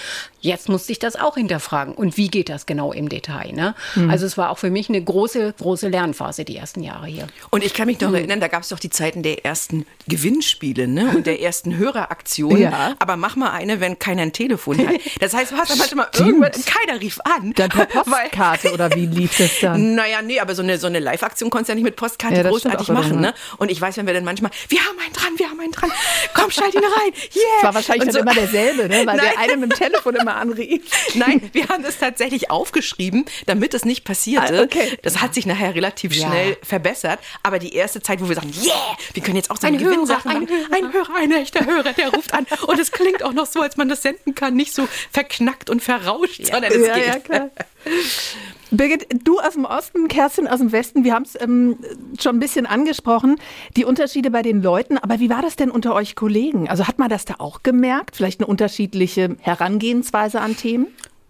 [0.41, 1.93] Jetzt musste ich das auch hinterfragen.
[1.93, 3.53] Und wie geht das genau im Detail?
[3.53, 3.75] Ne?
[3.95, 4.09] Mhm.
[4.09, 7.27] Also es war auch für mich eine große, große Lernphase die ersten Jahre hier.
[7.49, 8.15] Und ich kann mich noch mhm.
[8.15, 11.13] erinnern, da gab es doch die Zeiten der ersten Gewinnspiele ne?
[11.15, 12.61] und der ersten Höreraktionen.
[12.61, 12.95] Ja.
[12.99, 14.95] Aber mach mal eine, wenn keiner ein Telefon hat.
[15.19, 17.53] Das heißt, du hast dann manchmal irgendwann, keiner rief an.
[17.53, 17.87] Dann per
[18.29, 19.95] Postkarte oder wie lief das dann?
[19.97, 22.43] Naja, nee, aber so eine, so eine Live-Aktion konntest du ja nicht mit Postkarte ja,
[22.43, 23.19] großartig machen.
[23.19, 23.33] Ne?
[23.57, 25.91] Und ich weiß, wenn wir dann manchmal, wir haben einen dran, wir haben einen dran,
[26.33, 27.43] komm, schalt ihn rein, yeah.
[27.55, 28.19] Das war wahrscheinlich dann so.
[28.19, 29.05] immer derselbe, ne?
[29.05, 29.19] weil Nein.
[29.19, 30.83] der eine mit dem Telefon immer anrief.
[31.15, 34.59] Nein, wir haben das tatsächlich aufgeschrieben, damit es nicht passierte.
[34.59, 34.97] Ah, okay.
[35.01, 36.55] Das hat sich nachher relativ schnell ja.
[36.63, 37.19] verbessert.
[37.43, 40.27] Aber die erste Zeit, wo wir sagen, yeah, wir können jetzt auch so eine Gewinnsache
[40.27, 40.47] machen.
[40.71, 42.45] Ein Hörer, ein echter Hörer, der ruft an.
[42.67, 44.55] Und es klingt auch noch so, als man das senden kann.
[44.55, 46.53] Nicht so verknackt und verrauscht, ja.
[46.53, 47.07] sondern es ja, geht.
[47.07, 47.49] Ja, klar.
[48.71, 51.77] Birgit, du aus dem Osten, Kerstin aus dem Westen, wir haben es ähm,
[52.19, 53.37] schon ein bisschen angesprochen,
[53.75, 54.97] die Unterschiede bei den Leuten.
[54.97, 56.69] Aber wie war das denn unter euch Kollegen?
[56.69, 58.15] Also hat man das da auch gemerkt?
[58.15, 60.87] Vielleicht eine unterschiedliche Herangehensweise an Themen?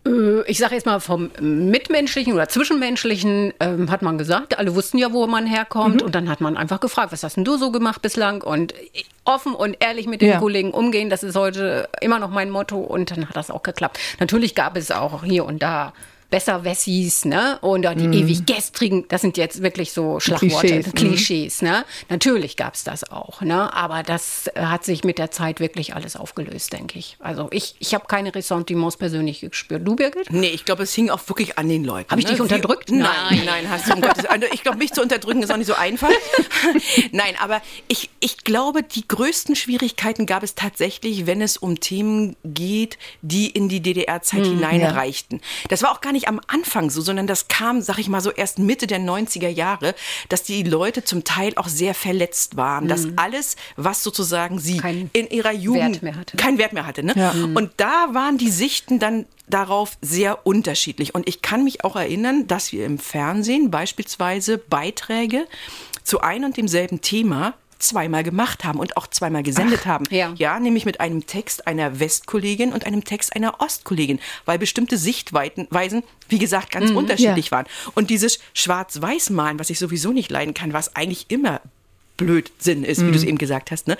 [0.07, 4.97] Äh, ich sage jetzt mal vom Mitmenschlichen oder Zwischenmenschlichen ähm, hat man gesagt, alle wussten
[4.97, 6.01] ja, wo man herkommt.
[6.01, 6.07] Mhm.
[6.07, 8.41] Und dann hat man einfach gefragt, was hast denn du so gemacht bislang?
[8.41, 8.73] Und
[9.25, 10.39] offen und ehrlich mit den ja.
[10.39, 12.77] Kollegen umgehen, das ist heute immer noch mein Motto.
[12.77, 13.99] Und dann hat das auch geklappt.
[14.19, 15.93] Natürlich gab es auch hier und da
[16.29, 17.57] besser Wessis, ne?
[17.61, 18.13] Oder die mm.
[18.13, 21.85] ewig gestrigen, das sind jetzt wirklich so Schlagworte, Klischees, Klischees ne?
[22.09, 23.73] Natürlich gab es das auch, ne?
[23.73, 27.17] Aber das hat sich mit der Zeit wirklich alles aufgelöst, denke ich.
[27.19, 29.87] Also ich, ich habe keine Ressentiments persönlich gespürt.
[29.87, 30.31] Du, Birgit?
[30.31, 32.11] Nee, ich glaube, es hing auch wirklich an den Leuten.
[32.11, 32.33] Habe ich ne?
[32.33, 32.91] dich unterdrückt?
[32.91, 35.57] Nein, nein, nein hast du um Gottes also Ich glaube, mich zu unterdrücken ist auch
[35.57, 36.11] nicht so einfach.
[37.11, 42.35] nein, aber ich, ich glaube, die größten Schwierigkeiten gab es tatsächlich, wenn es um Themen
[42.43, 45.39] geht, die in die DDR-Zeit hm, hineinreichten.
[45.39, 45.67] Ja.
[45.69, 48.21] Das war auch gar nicht nicht am Anfang so, sondern das kam, sag ich mal
[48.21, 49.95] so, erst Mitte der 90er Jahre,
[50.29, 52.85] dass die Leute zum Teil auch sehr verletzt waren.
[52.85, 52.89] Mhm.
[52.89, 57.03] Dass alles, was sozusagen sie kein in ihrer Jugend Wert keinen Wert mehr hatte.
[57.03, 57.13] Ne?
[57.15, 57.33] Ja.
[57.33, 57.55] Mhm.
[57.55, 61.15] Und da waren die Sichten dann darauf sehr unterschiedlich.
[61.15, 65.47] Und ich kann mich auch erinnern, dass wir im Fernsehen beispielsweise Beiträge
[66.03, 70.05] zu ein und demselben Thema zweimal gemacht haben und auch zweimal gesendet Ach, haben.
[70.09, 70.33] Ja.
[70.37, 76.03] ja, nämlich mit einem Text einer Westkollegin und einem Text einer Ostkollegin, weil bestimmte Sichtweisen,
[76.29, 77.51] wie gesagt, ganz mhm, unterschiedlich ja.
[77.51, 77.65] waren.
[77.95, 81.61] Und dieses Schwarz-Weiß-Malen, was ich sowieso nicht leiden kann, was eigentlich immer
[82.17, 83.11] Blödsinn ist, wie mhm.
[83.11, 83.87] du es eben gesagt hast.
[83.87, 83.97] Ne?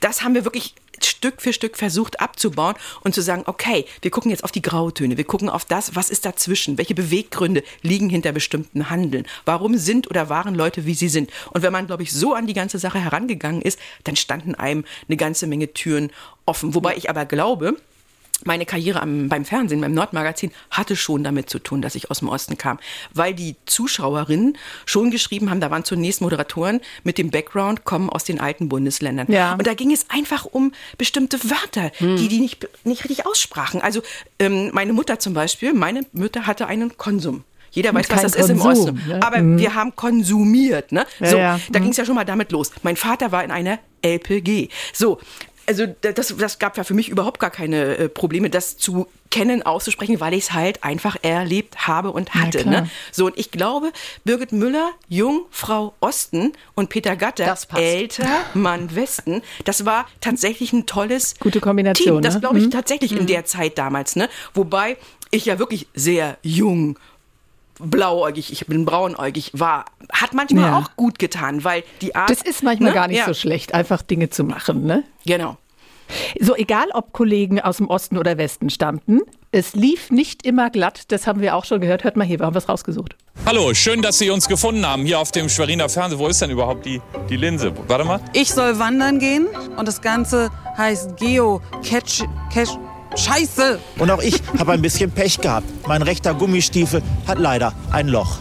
[0.00, 0.74] Das haben wir wirklich
[1.06, 5.16] Stück für Stück versucht abzubauen und zu sagen, okay, wir gucken jetzt auf die Grautöne,
[5.16, 10.08] wir gucken auf das, was ist dazwischen, welche Beweggründe liegen hinter bestimmten Handeln, warum sind
[10.08, 11.30] oder waren Leute, wie sie sind.
[11.52, 14.84] Und wenn man, glaube ich, so an die ganze Sache herangegangen ist, dann standen einem
[15.08, 16.10] eine ganze Menge Türen
[16.46, 16.74] offen.
[16.74, 17.76] Wobei ich aber glaube,
[18.44, 22.20] meine Karriere am, beim Fernsehen, beim Nordmagazin, hatte schon damit zu tun, dass ich aus
[22.20, 22.78] dem Osten kam.
[23.12, 28.24] Weil die Zuschauerinnen schon geschrieben haben, da waren zunächst Moderatoren mit dem Background, kommen aus
[28.24, 29.30] den alten Bundesländern.
[29.30, 29.54] Ja.
[29.54, 32.16] Und da ging es einfach um bestimmte Wörter, hm.
[32.16, 33.80] die die nicht, nicht richtig aussprachen.
[33.80, 34.02] Also
[34.38, 37.44] ähm, meine Mutter zum Beispiel, meine Mutter hatte einen Konsum.
[37.72, 39.02] Jeder weiß, was das Konsum, ist im Osten.
[39.06, 39.22] Ne?
[39.22, 39.58] Aber mhm.
[39.58, 40.92] wir haben konsumiert.
[40.92, 41.06] Ne?
[41.20, 41.60] Ja, so, ja.
[41.70, 41.82] da mhm.
[41.84, 42.72] ging es ja schon mal damit los.
[42.82, 44.68] Mein Vater war in einer LPG.
[44.92, 45.20] So,
[45.70, 49.62] also das, das gab ja für mich überhaupt gar keine äh, Probleme, das zu kennen,
[49.62, 52.58] auszusprechen, weil ich es halt einfach erlebt habe und hatte.
[52.58, 52.90] Ja, ne?
[53.12, 53.92] So, und ich glaube,
[54.24, 61.36] Birgit Müller, Jungfrau Osten und Peter Gatter, älter Mann Westen, das war tatsächlich ein tolles
[61.38, 62.14] Gute Kombination.
[62.16, 62.22] Team.
[62.22, 62.70] Das glaube ich mhm.
[62.72, 63.18] tatsächlich mhm.
[63.18, 64.16] in der Zeit damals.
[64.16, 64.28] Ne?
[64.54, 64.96] Wobei
[65.30, 66.98] ich ja wirklich sehr jung
[67.82, 70.78] blauäugig, ich bin braunäugig war, hat manchmal ja.
[70.78, 72.30] auch gut getan, weil die Art.
[72.30, 72.94] Das ist manchmal ne?
[72.94, 73.26] gar nicht ja.
[73.26, 75.04] so schlecht, einfach Dinge zu machen, ne?
[75.26, 75.56] Genau.
[76.40, 79.20] So, egal ob Kollegen aus dem Osten oder Westen stammten,
[79.52, 82.04] es lief nicht immer glatt, das haben wir auch schon gehört.
[82.04, 83.16] Hört mal hier, wir haben was rausgesucht.
[83.46, 86.18] Hallo, schön, dass Sie uns gefunden haben hier auf dem Schweriner Fernsehen.
[86.18, 87.72] Wo ist denn überhaupt die, die Linse?
[87.88, 88.20] Warte mal.
[88.32, 92.76] Ich soll wandern gehen und das Ganze heißt Geo Catch, Catch
[93.16, 93.78] Scheiße!
[93.98, 95.66] Und auch ich habe ein bisschen Pech gehabt.
[95.86, 98.38] Mein rechter Gummistiefel hat leider ein Loch.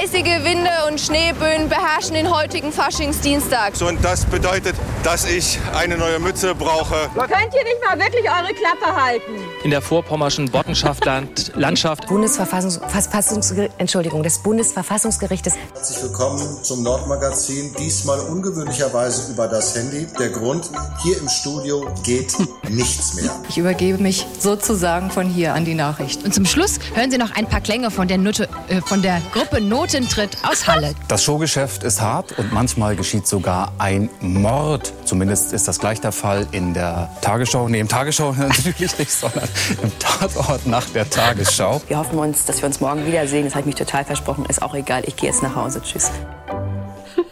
[0.00, 3.74] Eisige Winde und Schneeböen beherrschen den heutigen Faschingsdienstag.
[3.80, 6.96] Und das bedeutet, dass ich eine neue Mütze brauche.
[7.14, 9.32] Könnt ihr nicht mal wirklich eure Klappe halten?
[9.64, 12.06] In der vorpommerschen Bottenschaftland Landschaft.
[12.06, 15.54] Bundesverfassungsgericht, Entschuldigung, des Bundesverfassungsgerichtes.
[15.72, 17.74] Herzlich willkommen zum Nordmagazin.
[17.78, 20.06] Diesmal ungewöhnlicherweise über das Handy.
[20.18, 20.68] Der Grund,
[21.02, 22.36] hier im Studio geht
[22.68, 23.30] nichts mehr.
[23.48, 26.22] Ich übergebe mich sozusagen von hier an die Nachricht.
[26.24, 29.22] Und zum Schluss hören Sie noch ein paar Klänge von der, Nutte, äh, von der
[29.32, 30.94] Gruppe Notentritt aus Halle.
[31.08, 34.92] Das Showgeschäft ist hart und manchmal geschieht sogar ein Mord.
[35.06, 37.66] Zumindest ist das gleich der Fall in der Tagesschau.
[37.70, 39.48] Nee, im Tagesschau natürlich nicht, sondern
[39.82, 41.80] im Tatort nach der Tagesschau.
[41.88, 43.44] Wir hoffen uns, dass wir uns morgen wiedersehen.
[43.44, 44.46] Das habe ich mich total versprochen.
[44.46, 45.02] Ist auch egal.
[45.06, 45.80] Ich gehe jetzt nach Hause.
[45.82, 46.10] Tschüss.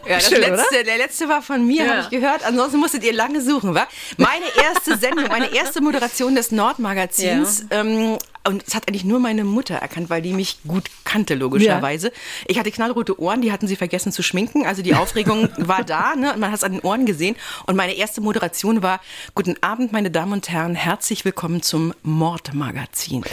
[0.07, 1.91] Ja, das Schön, letzte, der letzte war von mir, ja.
[1.91, 2.45] habe ich gehört.
[2.45, 3.87] Ansonsten musstet ihr lange suchen, wa?
[4.17, 7.81] Meine erste Sendung, meine erste Moderation des Nordmagazins ja.
[7.81, 12.09] ähm, und es hat eigentlich nur meine Mutter erkannt, weil die mich gut kannte, logischerweise.
[12.09, 12.13] Ja.
[12.49, 14.67] Ich hatte knallrote Ohren, die hatten sie vergessen zu schminken.
[14.67, 16.33] Also die Aufregung war da, ne?
[16.33, 17.37] Und man hat es an den Ohren gesehen.
[17.67, 19.01] Und meine erste Moderation war:
[19.35, 23.25] Guten Abend, meine Damen und Herren, herzlich willkommen zum Mordmagazin.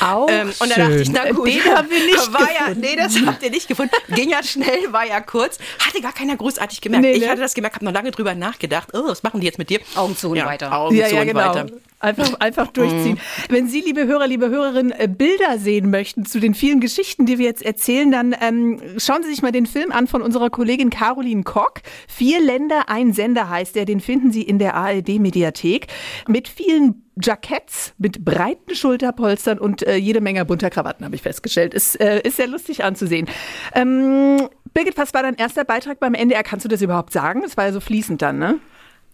[0.00, 2.96] Auch ähm, und da dachte ich, na gut, den haben wir nicht war ja, Nee,
[2.96, 3.94] das habt ihr nicht gefunden.
[4.08, 5.58] Ging ja schnell, war ja kurz.
[5.78, 7.04] Hatte gar keiner großartig gemerkt.
[7.04, 7.28] Nee, ich ne?
[7.28, 8.88] hatte das gemerkt, habe noch lange drüber nachgedacht.
[8.92, 9.80] Oh, was machen die jetzt mit dir?
[9.94, 10.72] Augen zu und ja, weiter.
[10.72, 11.40] Augen ja, zu ja, und genau.
[11.40, 11.66] weiter.
[11.98, 13.14] Einfach, einfach durchziehen.
[13.14, 13.52] Mhm.
[13.52, 17.38] Wenn Sie, liebe Hörer, liebe Hörerinnen, äh, Bilder sehen möchten zu den vielen Geschichten, die
[17.38, 20.90] wir jetzt erzählen, dann ähm, schauen Sie sich mal den Film an von unserer Kollegin
[20.90, 21.80] Caroline Kock.
[22.06, 23.86] Vier Länder, ein Sender heißt der.
[23.86, 25.86] Den finden Sie in der ARD-Mediathek.
[26.28, 31.72] Mit vielen Jacketts mit breiten Schulterpolstern und äh, jede Menge bunter Krawatten, habe ich festgestellt.
[31.72, 33.26] Ist, äh, ist sehr lustig anzusehen.
[33.74, 36.42] Ähm, Birgit, was war dein erster Beitrag beim NDR?
[36.42, 37.42] Kannst du das überhaupt sagen?
[37.42, 38.60] Es war ja so fließend dann, ne?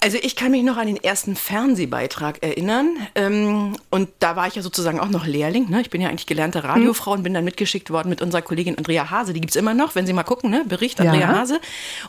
[0.02, 2.96] Also ich kann mich noch an den ersten Fernsehbeitrag erinnern.
[3.14, 5.70] Ähm, und da war ich ja sozusagen auch noch Lehrling.
[5.70, 5.80] Ne?
[5.80, 9.10] Ich bin ja eigentlich gelernte Radiofrau und bin dann mitgeschickt worden mit unserer Kollegin Andrea
[9.10, 9.32] Hase.
[9.32, 10.64] Die gibt's immer noch, wenn Sie mal gucken, ne?
[10.68, 11.28] Bericht Andrea ja.
[11.28, 11.60] Hase.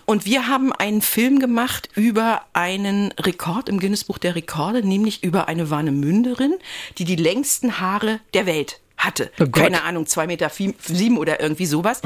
[0.06, 5.48] Und wir haben einen Film gemacht über einen Rekord im Guinness-Buch der Rekorde, nämlich über
[5.48, 6.56] eine Warnemünderin,
[6.98, 9.32] die die längsten Haare der Welt hatte.
[9.40, 12.02] Oh Keine Ahnung, zwei Meter sieben oder irgendwie sowas.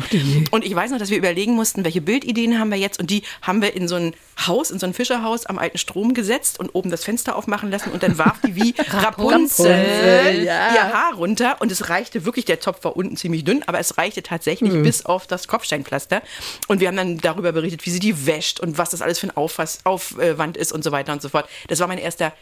[0.51, 3.23] Und ich weiß noch, dass wir überlegen mussten, welche Bildideen haben wir jetzt und die
[3.41, 4.13] haben wir in so ein
[4.45, 7.91] Haus, in so ein Fischerhaus am alten Strom gesetzt und oben das Fenster aufmachen lassen
[7.91, 10.73] und dann warf die wie Rapunzel, Rapunzel ja.
[10.73, 13.97] ihr Haar runter und es reichte wirklich, der Topf war unten ziemlich dünn, aber es
[13.97, 14.83] reichte tatsächlich mhm.
[14.83, 16.21] bis auf das Kopfsteinpflaster
[16.67, 19.27] und wir haben dann darüber berichtet, wie sie die wäscht und was das alles für
[19.27, 21.49] ein Aufwand ist und so weiter und so fort.
[21.67, 22.33] Das war mein erster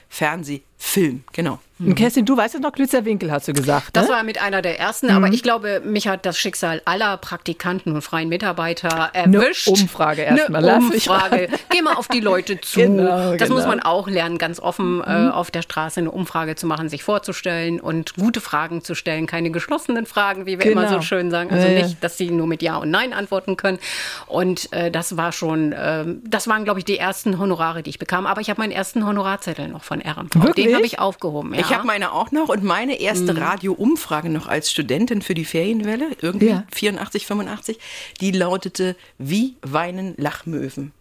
[0.78, 1.60] Fernsehfilm, genau.
[1.78, 1.96] Mhm.
[1.96, 3.90] Kerstin, du weißt es noch, Glützerwinkel hast du gesagt.
[3.94, 4.14] Das ne?
[4.14, 5.14] war mit einer der ersten, mhm.
[5.14, 9.68] aber ich glaube, mich hat das Schicksal aller Praktikanten und freien Mitarbeiter erwischt.
[9.68, 10.64] Eine Umfrage erstmal.
[10.64, 11.50] Eine Umfrage.
[11.70, 12.80] Geh mal auf die Leute zu.
[12.80, 13.56] Genau, das genau.
[13.56, 15.28] muss man auch lernen, ganz offen äh, mhm.
[15.28, 19.28] äh, auf der Straße eine Umfrage zu machen, sich vorzustellen und gute Fragen zu stellen,
[19.28, 20.82] keine geschlossenen Fragen, wie wir genau.
[20.82, 21.50] immer so schön sagen.
[21.52, 23.80] Also ja, nicht, dass sie nur mit Ja und Nein antworten können.
[24.28, 28.00] Und äh, das war schon, äh, das waren, glaube ich, die ersten Honorare, die ich
[28.00, 28.26] bekam.
[28.26, 30.36] Aber ich habe meinen ersten Honorarzettel noch von RMV.
[30.36, 30.65] Wirklich?
[30.66, 31.54] Den habe ich aufgehoben.
[31.54, 31.62] Ja.
[31.62, 33.40] Ich habe meine auch noch und meine erste mhm.
[33.40, 36.64] Radioumfrage noch als Studentin für die Ferienwelle, irgendwie ja.
[36.74, 37.80] 84, 85,
[38.22, 40.92] die lautete, wie weinen Lachmöwen?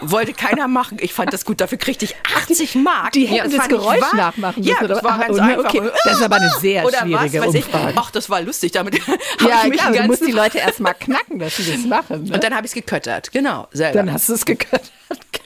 [0.00, 0.96] Wollte keiner machen.
[1.00, 1.60] Ich fand das gut.
[1.60, 3.12] Dafür kriegte ich 80 Mark.
[3.12, 4.16] Die hätten das Geräusch wahr.
[4.16, 4.76] nachmachen müssen.
[4.80, 5.74] Ja, das war ganz einfach.
[5.74, 5.90] Okay.
[6.04, 7.92] Das ist aber eine sehr oder schwierige was, Umfrage.
[7.96, 8.72] Ach, das war lustig.
[8.72, 8.98] Damit
[9.40, 12.24] ja, ich mich klar, du musst die Leute erst mal knacken, dass sie das machen.
[12.24, 12.34] Ne?
[12.34, 13.30] Und dann habe ich es geköttert.
[13.32, 13.98] Genau, selber.
[13.98, 14.90] Dann hast du es geköttert.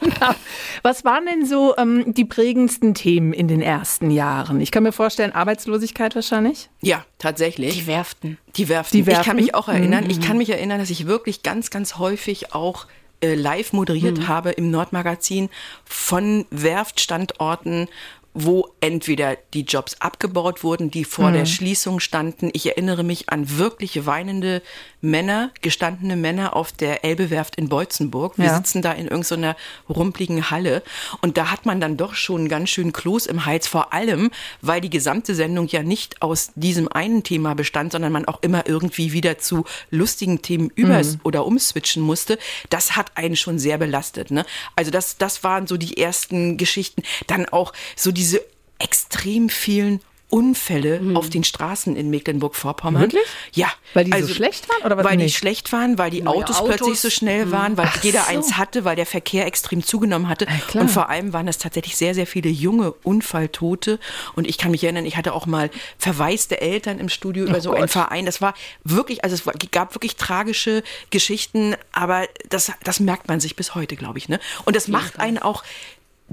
[0.02, 0.32] Genau.
[0.82, 4.60] Was waren denn so ähm, die prägendsten Themen in den ersten Jahren?
[4.60, 6.68] Ich kann mir vorstellen, Arbeitslosigkeit wahrscheinlich.
[6.80, 7.74] Ja, tatsächlich.
[7.74, 8.38] Die Werften.
[8.56, 8.98] Die Werften.
[8.98, 9.20] Die Werften.
[9.20, 10.04] Ich kann mich auch erinnern.
[10.04, 10.10] Mhm.
[10.10, 12.86] Ich kann mich erinnern, dass ich wirklich ganz, ganz häufig auch
[13.20, 14.28] äh, live moderiert mhm.
[14.28, 15.48] habe im Nordmagazin
[15.84, 17.88] von Werftstandorten,
[18.34, 21.34] wo entweder die Jobs abgebaut wurden, die vor mhm.
[21.34, 22.50] der Schließung standen.
[22.52, 24.62] Ich erinnere mich an wirklich weinende
[25.02, 28.38] Männer, gestandene Männer auf der Elbewerft in Beutzenburg.
[28.38, 28.56] Wir ja.
[28.56, 29.56] sitzen da in irgendeiner
[29.88, 30.82] rumpligen Halle
[31.20, 34.80] und da hat man dann doch schon ganz schön Kloß im Hals, vor allem, weil
[34.80, 39.12] die gesamte Sendung ja nicht aus diesem einen Thema bestand, sondern man auch immer irgendwie
[39.12, 41.20] wieder zu lustigen Themen übers mhm.
[41.24, 42.38] oder umswitchen musste.
[42.70, 44.30] Das hat einen schon sehr belastet.
[44.30, 44.46] Ne?
[44.76, 47.02] Also das, das waren so die ersten Geschichten.
[47.26, 48.40] Dann auch so die diese
[48.78, 51.16] extrem vielen Unfälle mhm.
[51.16, 53.02] auf den Straßen in Mecklenburg-Vorpommern.
[53.02, 53.24] Wirklich?
[53.52, 53.66] Ja.
[53.94, 54.82] Weil die also, so schlecht waren?
[54.84, 55.34] Oder weil nicht?
[55.34, 57.50] die schlecht waren, weil die Autos, Autos, plötzlich so schnell mhm.
[57.50, 58.28] waren, weil Ach jeder so.
[58.28, 60.46] eins hatte, weil der Verkehr extrem zugenommen hatte.
[60.72, 63.98] Ja, und vor allem waren das tatsächlich sehr, sehr viele junge Unfalltote.
[64.36, 67.60] Und ich kann mich erinnern, ich hatte auch mal verwaiste Eltern im Studio über oh
[67.60, 67.80] so Gott.
[67.80, 68.24] einen Verein.
[68.24, 68.54] Das war
[68.84, 73.96] wirklich, also es gab wirklich tragische Geschichten, aber das, das merkt man sich bis heute,
[73.96, 74.28] glaube ich.
[74.28, 74.38] Ne?
[74.64, 75.64] Und das macht einen auch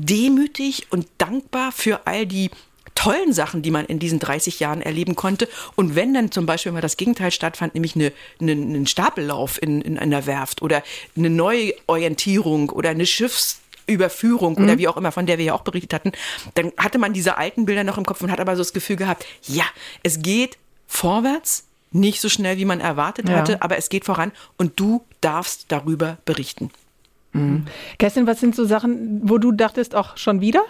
[0.05, 2.51] demütig und dankbar für all die
[2.95, 5.47] tollen Sachen, die man in diesen 30 Jahren erleben konnte.
[5.75, 9.81] Und wenn dann zum Beispiel mal das Gegenteil stattfand, nämlich eine, eine, einen Stapellauf in,
[9.81, 10.83] in einer Werft oder
[11.15, 14.63] eine Neuorientierung oder eine Schiffsüberführung mhm.
[14.65, 16.11] oder wie auch immer, von der wir ja auch berichtet hatten,
[16.55, 18.97] dann hatte man diese alten Bilder noch im Kopf und hat aber so das Gefühl
[18.97, 19.63] gehabt, ja,
[20.03, 20.57] es geht
[20.87, 23.37] vorwärts, nicht so schnell, wie man erwartet ja.
[23.37, 26.69] hatte, aber es geht voran und du darfst darüber berichten.
[27.31, 27.65] Mhm.
[27.97, 30.61] Kerstin, was sind so Sachen, wo du dachtest, auch schon wieder?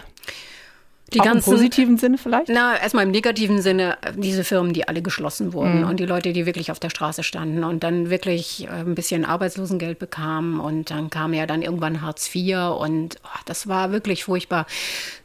[1.12, 2.48] Die auch ganzen, im positiven Sinne vielleicht?
[2.48, 5.88] Na, erstmal im negativen Sinne, diese Firmen, die alle geschlossen wurden mhm.
[5.88, 9.24] und die Leute, die wirklich auf der Straße standen und dann wirklich äh, ein bisschen
[9.24, 14.24] Arbeitslosengeld bekamen und dann kam ja dann irgendwann Hartz IV und oh, das war wirklich
[14.24, 14.66] furchtbar.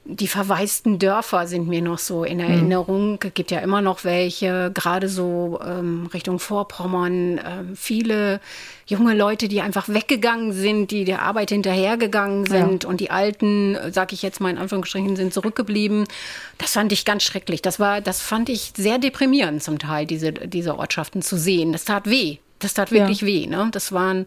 [0.07, 2.43] Die verwaisten Dörfer sind mir noch so in mhm.
[2.43, 3.19] Erinnerung.
[3.23, 8.39] Es gibt ja immer noch welche, gerade so ähm, Richtung Vorpommern, ähm, viele
[8.85, 12.89] junge Leute, die einfach weggegangen sind, die der Arbeit hinterhergegangen sind ja.
[12.89, 16.05] und die Alten, sag ich jetzt mal in Anführungsstrichen, sind zurückgeblieben.
[16.59, 17.63] Das fand ich ganz schrecklich.
[17.63, 21.71] Das war, das fand ich sehr deprimierend zum Teil, diese, diese Ortschaften zu sehen.
[21.71, 22.37] Das tat weh.
[22.59, 23.27] Das tat wirklich ja.
[23.27, 23.47] weh.
[23.47, 23.67] Ne?
[23.73, 24.25] Das waren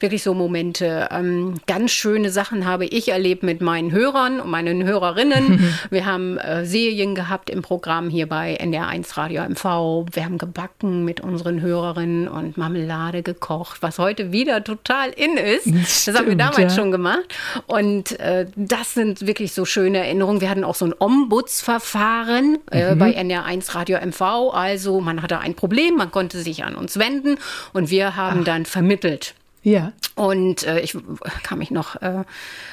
[0.00, 1.08] wirklich so Momente.
[1.10, 5.74] Ähm, ganz schöne Sachen habe ich erlebt mit meinen Hörern und meinen Hörerinnen.
[5.90, 10.06] Wir haben äh, Serien gehabt im Programm hier bei NDR1 Radio MV.
[10.10, 15.64] Wir haben gebacken mit unseren Hörerinnen und Marmelade gekocht, was heute wieder total in ist.
[15.64, 16.70] Stimmt, das haben wir damals ja.
[16.70, 17.26] schon gemacht.
[17.66, 20.40] Und äh, das sind wirklich so schöne Erinnerungen.
[20.40, 22.98] Wir hatten auch so ein Ombudsverfahren äh, mhm.
[22.98, 24.54] bei NDR1 Radio MV.
[24.54, 27.36] Also man hatte ein Problem, man konnte sich an uns wenden
[27.76, 28.44] und wir haben Ach.
[28.44, 29.34] dann vermittelt.
[29.62, 29.92] Ja.
[30.14, 30.96] Und äh, ich
[31.42, 32.22] kann mich noch äh,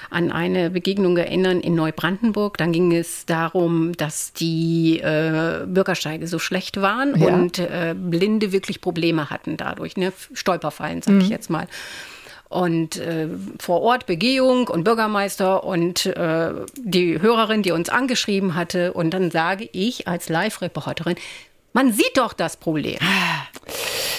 [0.09, 2.57] an eine Begegnung erinnern in Neubrandenburg.
[2.57, 7.33] Dann ging es darum, dass die äh, Bürgersteige so schlecht waren ja.
[7.33, 10.13] und äh, Blinde wirklich Probleme hatten dadurch, ne?
[10.33, 11.21] Stolperfallen, sag mhm.
[11.21, 11.67] ich jetzt mal
[12.49, 13.27] und äh,
[13.59, 18.93] vor Ort Begehung und Bürgermeister und äh, die Hörerin, die uns angeschrieben hatte.
[18.93, 21.15] Und dann sage ich als Live-Reporterin,
[21.73, 22.99] man sieht doch das Problem.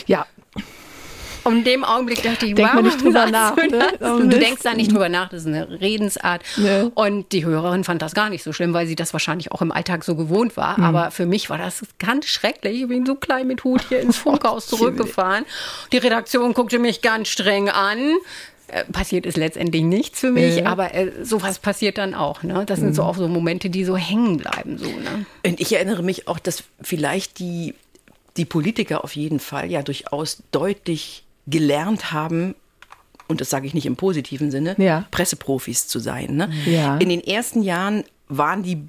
[0.07, 0.27] Ja,
[1.45, 3.57] und in dem Augenblick dachte ich, Denk wow, nicht drüber nach.
[3.57, 3.93] Ne?
[3.99, 6.43] Du, du denkst da nicht drüber nach, das ist eine Redensart.
[6.57, 6.91] Ne.
[6.95, 9.73] Und die Hörerin fand das gar nicht so schlimm, weil sie das wahrscheinlich auch im
[9.73, 10.79] Alltag so gewohnt war.
[10.79, 10.85] Mhm.
[10.85, 12.83] Aber für mich war das ganz schrecklich.
[12.83, 15.45] Ich bin so klein mit Hut hier ins Funkhaus zurückgefahren.
[15.93, 18.17] Die Redaktion guckte mich ganz streng an
[18.69, 20.67] äh, passiert ist letztendlich nichts für mich, ja.
[20.67, 22.43] aber äh, sowas passiert dann auch.
[22.43, 22.65] Ne?
[22.67, 22.95] Das sind mhm.
[22.95, 24.79] so auch so Momente, die so hängen bleiben.
[24.79, 25.27] So, ne?
[25.47, 27.75] Und ich erinnere mich auch, dass vielleicht die,
[28.39, 32.55] die Politiker auf jeden Fall ja durchaus deutlich gelernt haben,
[33.29, 35.07] und das sage ich nicht im positiven Sinne, ja.
[35.11, 36.37] Presseprofis zu sein.
[36.37, 36.51] Ne?
[36.67, 36.99] Ja.
[36.99, 38.87] In den ersten Jahren waren die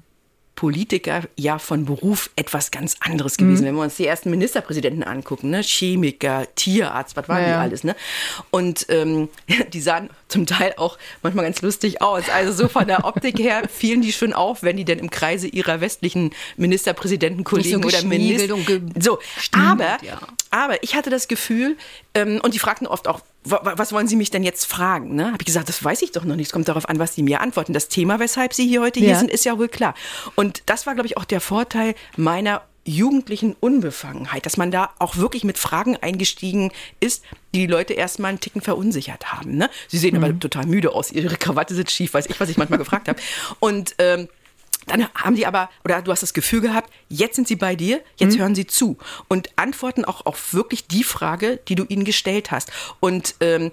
[0.56, 3.62] Politiker ja von Beruf etwas ganz anderes gewesen.
[3.62, 3.66] Mhm.
[3.66, 5.62] Wenn wir uns die ersten Ministerpräsidenten angucken, ne?
[5.62, 7.48] Chemiker, Tierarzt, was waren ja.
[7.48, 7.94] die alles, ne?
[8.50, 9.28] Und ähm,
[9.72, 12.30] die sahen zum Teil auch manchmal ganz lustig aus.
[12.30, 15.46] Also so von der Optik her fielen die schon auf, wenn die denn im Kreise
[15.46, 18.56] ihrer westlichen Ministerpräsidentenkollegen so oder Minister.
[18.98, 19.18] So,
[19.52, 20.18] aber, ja.
[20.50, 21.76] aber ich hatte das Gefühl,
[22.14, 25.14] ähm, und die fragten oft auch, was wollen Sie mich denn jetzt fragen?
[25.14, 25.26] Ne?
[25.26, 26.46] Habe ich gesagt, das weiß ich doch noch nicht.
[26.46, 27.72] Es kommt darauf an, was Sie mir antworten.
[27.72, 29.18] Das Thema, weshalb Sie hier heute hier ja.
[29.18, 29.94] sind, ist ja wohl klar.
[30.34, 35.16] Und das war, glaube ich, auch der Vorteil meiner jugendlichen Unbefangenheit, dass man da auch
[35.16, 39.56] wirklich mit Fragen eingestiegen ist, die die Leute erstmal einen Ticken verunsichert haben.
[39.56, 39.68] Ne?
[39.88, 40.24] Sie sehen mhm.
[40.24, 43.18] aber total müde aus, ihre Krawatte sitzt schief, weiß ich, was ich manchmal gefragt habe.
[43.58, 44.28] Und ähm,
[44.86, 48.00] dann haben die aber, oder du hast das Gefühl gehabt, jetzt sind sie bei dir,
[48.16, 48.40] jetzt mhm.
[48.40, 48.96] hören sie zu
[49.28, 52.70] und antworten auch auf wirklich die Frage, die du ihnen gestellt hast.
[53.00, 53.70] Und ähm,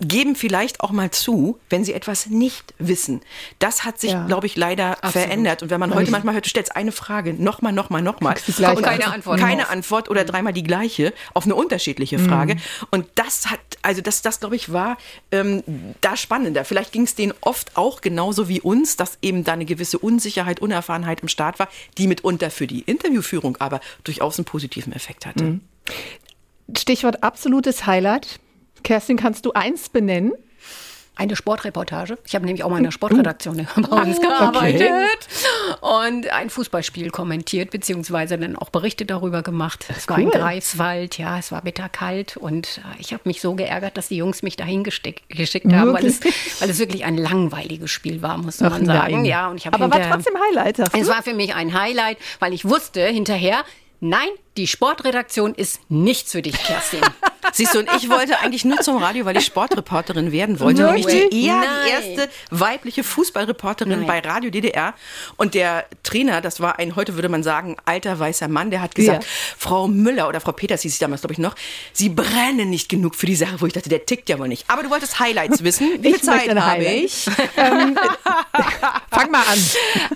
[0.00, 3.20] geben vielleicht auch mal zu, wenn sie etwas nicht wissen.
[3.58, 4.26] Das hat sich, ja.
[4.26, 5.12] glaube ich, leider Absolut.
[5.12, 5.62] verändert.
[5.62, 8.36] Und wenn man heute manchmal hört, du stellst eine Frage, nochmal, nochmal, nochmal.
[8.58, 9.38] Und keine Antwort.
[9.38, 12.28] Keine Antwort oder dreimal die gleiche auf eine unterschiedliche mhm.
[12.28, 12.54] Frage.
[12.54, 12.60] Mhm.
[12.90, 14.96] Und das hat, also das, das glaube ich, war
[15.32, 15.62] ähm,
[16.00, 16.64] da spannender.
[16.64, 20.60] Vielleicht ging es denen oft auch genauso wie uns, dass eben da eine gewisse Unsicherheit,
[20.60, 25.44] Unerfahrenheit im Start war, die mitunter für die Interviewführung aber durchaus einen positiven Effekt hatte.
[25.44, 25.60] Mhm.
[26.76, 28.40] Stichwort absolutes Highlight
[28.82, 30.32] Kerstin, kannst du eins benennen?
[31.16, 32.16] Eine Sportreportage.
[32.26, 33.80] Ich habe nämlich auch mal in der Sportredaktion uh.
[33.82, 34.90] bei uns gearbeitet
[35.82, 36.08] okay.
[36.08, 39.84] und ein Fußballspiel kommentiert, beziehungsweise dann auch Berichte darüber gemacht.
[39.94, 43.98] Es war in Greifswald, ja, es war bitterkalt und äh, ich habe mich so geärgert,
[43.98, 46.20] dass die Jungs mich dahin geschickt haben, weil es,
[46.58, 49.16] weil es wirklich ein langweiliges Spiel war, muss man sagen.
[49.16, 49.24] Nein.
[49.26, 50.78] Ja, und ich Aber war trotzdem Highlight.
[50.78, 53.64] Es war für mich ein Highlight, weil ich wusste hinterher,
[54.00, 57.00] Nein, die Sportredaktion ist nichts für dich, Kerstin.
[57.52, 60.84] Siehst du, und ich wollte eigentlich nur zum Radio, weil ich Sportreporterin werden wollte.
[60.84, 64.06] Nämlich die, eher die erste weibliche Fußballreporterin Nein.
[64.06, 64.94] bei Radio DDR.
[65.36, 68.94] Und der Trainer, das war ein, heute würde man sagen, alter weißer Mann, der hat
[68.94, 69.28] gesagt, ja.
[69.58, 71.54] Frau Müller oder Frau Peters hieß ich damals, glaube ich, noch,
[71.92, 74.64] Sie brennen nicht genug für die Sache, wo ich dachte, der tickt ja wohl nicht.
[74.68, 76.02] Aber du wolltest Highlights wissen.
[76.02, 77.26] Wie viel Zeit habe ich?
[77.56, 77.98] Ähm,
[79.10, 79.58] fang mal an.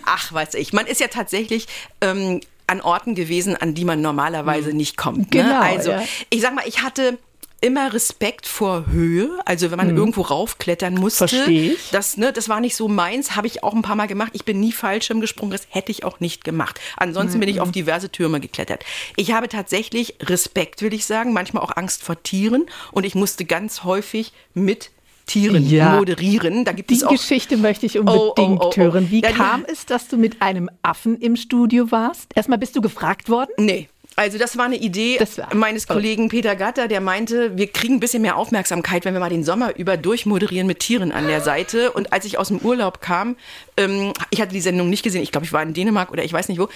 [0.04, 0.72] Ach, weiß ich.
[0.72, 1.66] Man ist ja tatsächlich
[2.00, 4.76] ähm, an Orten gewesen, an die man normalerweise mhm.
[4.76, 5.34] nicht kommt.
[5.34, 5.42] Ne?
[5.42, 6.02] Genau, also ja.
[6.30, 7.18] ich sag mal, ich hatte
[7.64, 9.30] immer Respekt vor Höhe.
[9.46, 9.96] Also wenn man hm.
[9.96, 11.90] irgendwo raufklettern musste, Versteh ich.
[11.92, 14.32] das, ne, das war nicht so meins, habe ich auch ein paar Mal gemacht.
[14.34, 16.78] Ich bin nie Fallschirm gesprungen, das hätte ich auch nicht gemacht.
[16.98, 17.40] Ansonsten mhm.
[17.40, 18.84] bin ich auf diverse Türme geklettert.
[19.16, 23.46] Ich habe tatsächlich Respekt, will ich sagen, manchmal auch Angst vor Tieren und ich musste
[23.46, 24.90] ganz häufig mit
[25.26, 25.96] Tieren ja.
[25.96, 26.64] moderieren.
[26.64, 28.76] Da gibt die es auch Geschichte möchte ich unbedingt oh, oh, oh, oh.
[28.76, 29.10] hören.
[29.10, 32.30] Wie ja, kam es, dass du mit einem Affen im Studio warst?
[32.34, 33.50] Erstmal bist du gefragt worden?
[33.58, 33.88] Nee.
[34.16, 38.00] Also das war eine Idee war meines Kollegen Peter Gatter, der meinte, wir kriegen ein
[38.00, 41.90] bisschen mehr Aufmerksamkeit, wenn wir mal den Sommer über durchmoderieren mit Tieren an der Seite.
[41.90, 43.36] Und als ich aus dem Urlaub kam,
[43.76, 46.32] ähm, ich hatte die Sendung nicht gesehen, ich glaube, ich war in Dänemark oder ich
[46.32, 46.68] weiß nicht wo,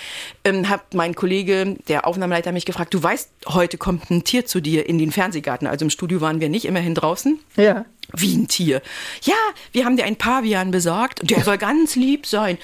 [0.45, 4.61] ähm, hat mein Kollege, der Aufnahmeleiter, mich gefragt, du weißt, heute kommt ein Tier zu
[4.61, 5.69] dir in den Fernsehgarten.
[5.69, 7.39] Also im Studio waren wir nicht, immerhin draußen.
[7.57, 7.85] Ja.
[8.17, 8.81] Wie ein Tier.
[9.23, 9.35] Ja,
[9.73, 12.59] wir haben dir einen Pavian besorgt der soll ganz lieb sein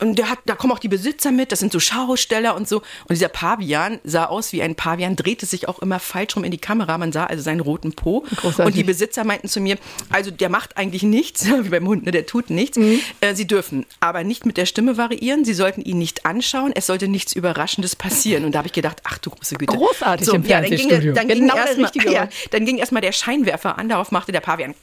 [0.00, 2.78] und der hat, da kommen auch die Besitzer mit, das sind so Schausteller und so.
[2.78, 6.50] Und dieser Pavian sah aus wie ein Pavian, drehte sich auch immer falsch rum in
[6.50, 6.98] die Kamera.
[6.98, 8.24] Man sah also seinen roten Po.
[8.36, 8.66] Großartig.
[8.66, 9.78] Und die Besitzer meinten zu mir,
[10.10, 12.76] also der macht eigentlich nichts, wie beim Hund, ne, der tut nichts.
[12.76, 13.00] Mhm.
[13.20, 16.86] Äh, sie dürfen aber nicht mit der Stimme variieren, sie sollten ihn nicht anschauen, es
[16.86, 18.44] sollte nichts Überraschendes passieren.
[18.44, 19.76] Und da habe ich gedacht, ach du große Güte.
[19.76, 23.12] Großartig so, im ja, dann ging, dann, ging genau erstmal, ja, dann ging erstmal der
[23.12, 24.74] Scheinwerfer an, darauf machte der Pavian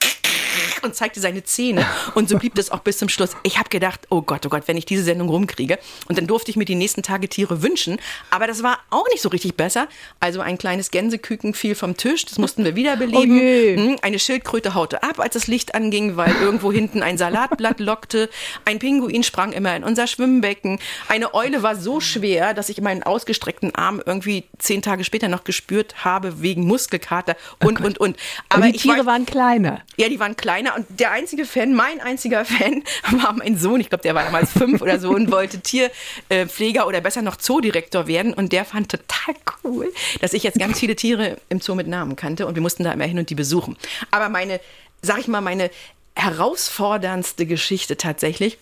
[0.81, 1.85] und zeigte seine Zähne.
[2.13, 3.31] Und so blieb das auch bis zum Schluss.
[3.43, 5.79] Ich habe gedacht, oh Gott, oh Gott, wenn ich diese Sendung rumkriege.
[6.07, 7.97] Und dann durfte ich mir die nächsten Tage Tiere wünschen.
[8.29, 9.87] Aber das war auch nicht so richtig besser.
[10.19, 12.25] Also ein kleines Gänseküken fiel vom Tisch.
[12.25, 13.95] Das mussten wir wiederbeleben.
[13.95, 18.29] Oh Eine Schildkröte haute ab, als das Licht anging, weil irgendwo hinten ein Salatblatt lockte.
[18.65, 20.79] Ein Pinguin sprang immer in unser Schwimmbecken.
[21.07, 25.43] Eine Eule war so schwer, dass ich meinen ausgestreckten Arm irgendwie zehn Tage später noch
[25.43, 28.17] gespürt habe wegen Muskelkater und, oh und, und.
[28.49, 29.81] Aber die Tiere war, waren kleiner.
[29.97, 30.44] Ja, die waren kleiner
[30.75, 33.79] und der einzige Fan, mein einziger Fan, war mein Sohn.
[33.81, 38.07] Ich glaube, der war damals fünf oder so und wollte Tierpfleger oder besser noch Zoodirektor
[38.07, 38.33] werden.
[38.33, 42.15] Und der fand total cool, dass ich jetzt ganz viele Tiere im Zoo mit Namen
[42.15, 42.47] kannte.
[42.47, 43.77] Und wir mussten da immer hin und die besuchen.
[44.11, 44.59] Aber meine,
[45.01, 45.69] sag ich mal, meine
[46.15, 48.57] herausforderndste Geschichte tatsächlich,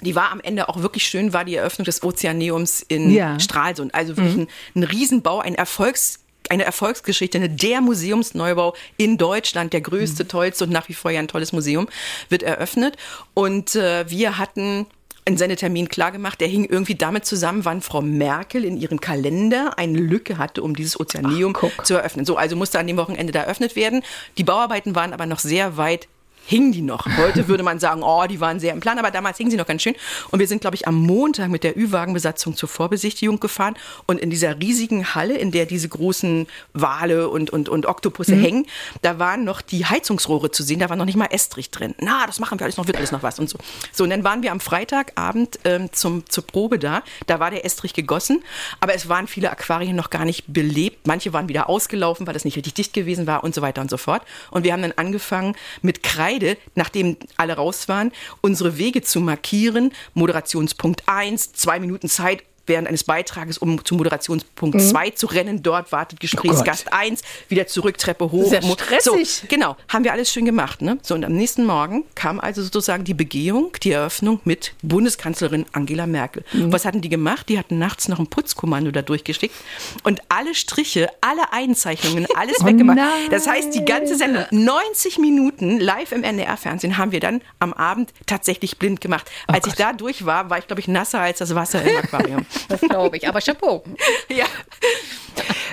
[0.00, 3.38] die war am Ende auch wirklich schön, war die Eröffnung des Ozeaneums in ja.
[3.40, 3.94] Stralsund.
[3.94, 4.42] Also wirklich mhm.
[4.42, 10.28] ein, ein Riesenbau, ein Erfolgs eine Erfolgsgeschichte, der Museumsneubau in Deutschland, der größte, mhm.
[10.28, 11.88] tollste und nach wie vor ja ein tolles Museum,
[12.28, 12.96] wird eröffnet.
[13.34, 14.86] Und äh, wir hatten
[15.28, 19.98] einen Sendetermin klargemacht, der hing irgendwie damit zusammen, wann Frau Merkel in ihrem Kalender eine
[19.98, 22.24] Lücke hatte, um dieses Ozeaneum Ach, zu eröffnen.
[22.24, 24.02] So, also musste an dem Wochenende da eröffnet werden.
[24.38, 26.08] Die Bauarbeiten waren aber noch sehr weit
[26.48, 27.06] hingen die noch.
[27.18, 29.66] Heute würde man sagen, oh, die waren sehr im Plan, aber damals hingen sie noch
[29.66, 29.94] ganz schön.
[30.30, 33.76] Und wir sind, glaube ich, am Montag mit der Ü-Wagenbesatzung zur Vorbesichtigung gefahren.
[34.06, 38.42] Und in dieser riesigen Halle, in der diese großen Wale und, und, und Oktopusse mhm.
[38.42, 38.66] hängen,
[39.02, 40.78] da waren noch die Heizungsrohre zu sehen.
[40.78, 41.94] Da war noch nicht mal Estrich drin.
[42.00, 43.58] Na, das machen wir alles noch, wird alles noch was und so.
[43.92, 47.02] So, und dann waren wir am Freitagabend ähm, zum, zur Probe da.
[47.26, 48.42] Da war der Estrich gegossen,
[48.80, 51.06] aber es waren viele Aquarien noch gar nicht belebt.
[51.06, 53.90] Manche waren wieder ausgelaufen, weil das nicht richtig dicht gewesen war und so weiter und
[53.90, 54.22] so fort.
[54.50, 59.20] Und wir haben dann angefangen mit Kreide beide, nachdem alle raus waren, unsere Wege zu
[59.20, 59.92] markieren.
[60.14, 65.16] Moderationspunkt 1, zwei Minuten Zeit, während eines Beitrages, um zum Moderationspunkt 2 mhm.
[65.16, 65.62] zu rennen.
[65.62, 68.48] Dort wartet Gesprächsgast oh 1, wieder zurück, Treppe hoch.
[68.48, 69.28] Sehr stressig.
[69.28, 70.82] So, genau, haben wir alles schön gemacht.
[70.82, 70.98] Ne?
[71.02, 76.06] So, und am nächsten Morgen kam also sozusagen die Begehung, die Eröffnung mit Bundeskanzlerin Angela
[76.06, 76.44] Merkel.
[76.52, 76.72] Mhm.
[76.72, 77.48] Was hatten die gemacht?
[77.48, 79.54] Die hatten nachts noch ein Putzkommando da durchgeschickt
[80.02, 82.98] und alle Striche, alle Einzeichnungen, alles oh weggemacht.
[82.98, 83.30] Nein.
[83.30, 88.12] Das heißt, die ganze Sendung, 90 Minuten live im NDR-Fernsehen, haben wir dann am Abend
[88.26, 89.30] tatsächlich blind gemacht.
[89.48, 89.72] Oh Als Gott.
[89.72, 92.46] ich da durch war, war ich, glaube ich, nasser als das Wasser im Aquarium.
[92.68, 93.28] das glaube ich.
[93.28, 93.82] Aber Chapeau.
[94.28, 94.46] ja.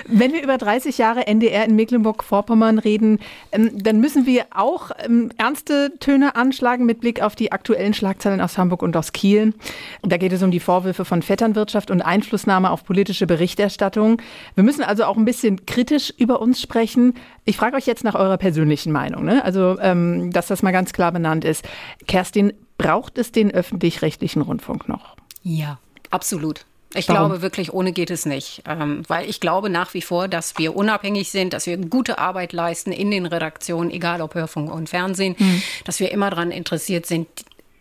[0.08, 3.18] Wenn wir über 30 Jahre NDR in Mecklenburg-Vorpommern reden,
[3.50, 8.40] ähm, dann müssen wir auch ähm, ernste Töne anschlagen mit Blick auf die aktuellen Schlagzeilen
[8.40, 9.54] aus Hamburg und aus Kiel.
[10.02, 14.22] Da geht es um die Vorwürfe von Vetternwirtschaft und Einflussnahme auf politische Berichterstattung.
[14.54, 17.14] Wir müssen also auch ein bisschen kritisch über uns sprechen.
[17.44, 19.44] Ich frage euch jetzt nach eurer persönlichen Meinung, ne?
[19.44, 21.64] also ähm, dass das mal ganz klar benannt ist.
[22.06, 25.16] Kerstin, braucht es den öffentlich-rechtlichen Rundfunk noch?
[25.42, 25.78] Ja,
[26.10, 26.66] absolut.
[26.96, 27.28] Ich Warum?
[27.28, 28.62] glaube wirklich, ohne geht es nicht.
[28.66, 32.52] Ähm, weil ich glaube nach wie vor, dass wir unabhängig sind, dass wir gute Arbeit
[32.52, 35.62] leisten in den Redaktionen, egal ob Hörfunk und Fernsehen, mhm.
[35.84, 37.28] dass wir immer daran interessiert sind,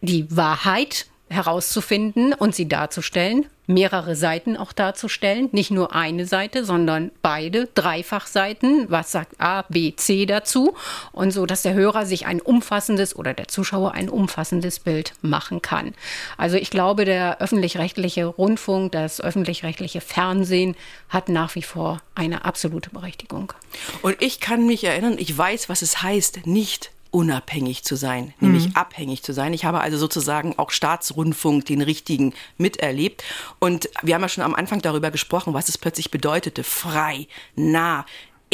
[0.01, 7.11] die Wahrheit herauszufinden und sie darzustellen, mehrere Seiten auch darzustellen, nicht nur eine Seite, sondern
[7.23, 10.76] beide, Dreifachseiten, was sagt A, B, C dazu
[11.11, 15.63] und so, dass der Hörer sich ein umfassendes oder der Zuschauer ein umfassendes Bild machen
[15.63, 15.95] kann.
[16.38, 20.76] Also ich glaube, der öffentlich-rechtliche Rundfunk, das öffentlich-rechtliche Fernsehen
[21.09, 23.51] hat nach wie vor eine absolute Berechtigung.
[24.03, 28.68] Und ich kann mich erinnern, ich weiß, was es heißt, nicht unabhängig zu sein, nämlich
[28.68, 28.76] mhm.
[28.76, 29.53] abhängig zu sein.
[29.53, 33.24] Ich habe also sozusagen auch Staatsrundfunk, den richtigen, miterlebt.
[33.57, 38.05] Und wir haben ja schon am Anfang darüber gesprochen, was es plötzlich bedeutete, frei, nah,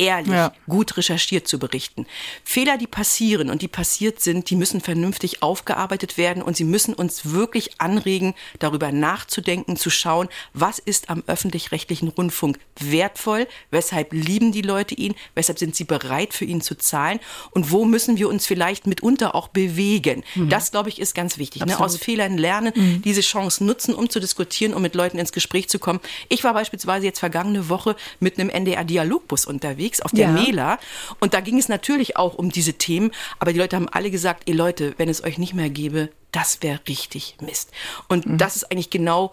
[0.02, 0.52] ehrlich, ja.
[0.68, 2.08] gut recherchiert zu berichten.
[2.44, 6.94] Fehler, die passieren und die passiert sind, die müssen vernünftig aufgearbeitet werden und sie müssen
[6.94, 14.52] uns wirklich anregen, darüber nachzudenken, zu schauen, was ist am öffentlich-rechtlichen Rundfunk wertvoll, weshalb lieben
[14.52, 17.20] die Leute ihn, weshalb sind sie bereit, für ihn zu zahlen
[17.52, 20.24] und wo müssen wir uns vielleicht mitunter auch bewegen.
[20.36, 20.50] Mhm.
[20.50, 21.64] Das, glaube ich, ist ganz wichtig.
[21.66, 21.80] Ne?
[21.80, 23.02] Aus Fehlern lernen, mhm.
[23.04, 26.00] diese Chance nutzen, um zu diskutieren, um mit Leuten ins Gespräch zu kommen.
[26.30, 30.32] Ich war beispielsweise jetzt vergangene Woche mit einem NDR-Dialogbus unterwegs unterwegs auf der ja.
[30.32, 30.80] Mela.
[31.20, 33.12] Und da ging es natürlich auch um diese Themen.
[33.40, 36.62] Aber die Leute haben alle gesagt, ihr Leute, wenn es euch nicht mehr gäbe, das
[36.62, 37.72] wäre richtig Mist.
[38.08, 38.38] Und mhm.
[38.38, 39.32] das ist eigentlich genau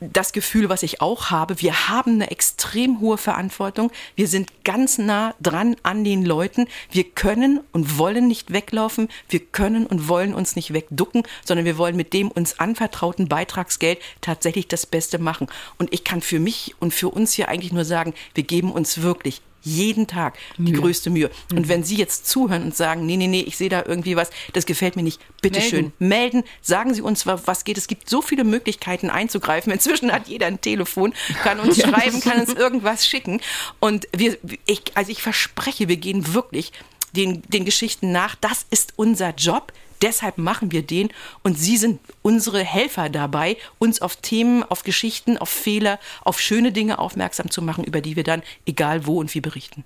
[0.00, 3.92] das Gefühl, was ich auch habe, wir haben eine extrem hohe Verantwortung.
[4.16, 6.68] Wir sind ganz nah dran an den Leuten.
[6.90, 9.08] Wir können und wollen nicht weglaufen.
[9.28, 13.98] Wir können und wollen uns nicht wegducken, sondern wir wollen mit dem uns anvertrauten Beitragsgeld
[14.22, 15.48] tatsächlich das Beste machen.
[15.78, 19.02] Und ich kann für mich und für uns hier eigentlich nur sagen, wir geben uns
[19.02, 20.80] wirklich jeden Tag die Mühe.
[20.80, 21.30] größte Mühe.
[21.50, 21.58] Mhm.
[21.58, 24.30] Und wenn Sie jetzt zuhören und sagen, nee, nee, nee, ich sehe da irgendwie was,
[24.52, 26.40] das gefällt mir nicht, bitteschön, melden.
[26.40, 27.78] melden, sagen Sie uns, was geht.
[27.78, 29.72] Es gibt so viele Möglichkeiten einzugreifen.
[29.72, 33.40] Inzwischen hat jeder ein Telefon, kann uns schreiben, kann uns irgendwas schicken.
[33.78, 36.72] Und wir, ich, also ich verspreche, wir gehen wirklich
[37.14, 38.34] den, den Geschichten nach.
[38.36, 39.72] Das ist unser Job.
[40.02, 41.10] Deshalb machen wir den
[41.42, 46.72] und Sie sind unsere Helfer dabei, uns auf Themen, auf Geschichten, auf Fehler, auf schöne
[46.72, 49.84] Dinge aufmerksam zu machen, über die wir dann egal wo und wie berichten.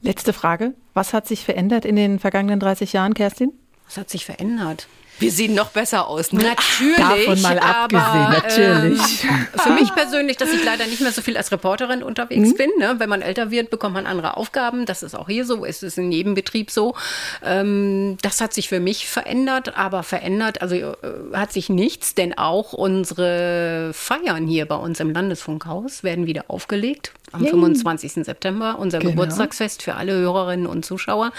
[0.00, 0.74] Letzte Frage.
[0.94, 3.52] Was hat sich verändert in den vergangenen 30 Jahren, Kerstin?
[3.86, 4.88] Was hat sich verändert?
[5.18, 6.32] Wir sehen noch besser aus.
[6.32, 6.42] Ne?
[6.42, 6.96] Natürlich.
[6.96, 9.24] Davon mal abgesehen, aber, natürlich.
[9.24, 12.56] Ähm, für mich persönlich, dass ich leider nicht mehr so viel als Reporterin unterwegs mhm.
[12.56, 12.70] bin.
[12.78, 12.94] Ne?
[12.98, 14.84] Wenn man älter wird, bekommt man andere Aufgaben.
[14.84, 15.64] Das ist auch hier so.
[15.64, 16.94] Es ist in jedem Betrieb so.
[17.44, 20.94] Ähm, das hat sich für mich verändert, aber verändert, also äh,
[21.32, 27.12] hat sich nichts, denn auch unsere Feiern hier bei uns im Landesfunkhaus werden wieder aufgelegt
[27.32, 27.50] am Yay.
[27.50, 28.24] 25.
[28.24, 29.10] September, unser genau.
[29.12, 31.32] Geburtstagsfest für alle Hörerinnen und Zuschauer.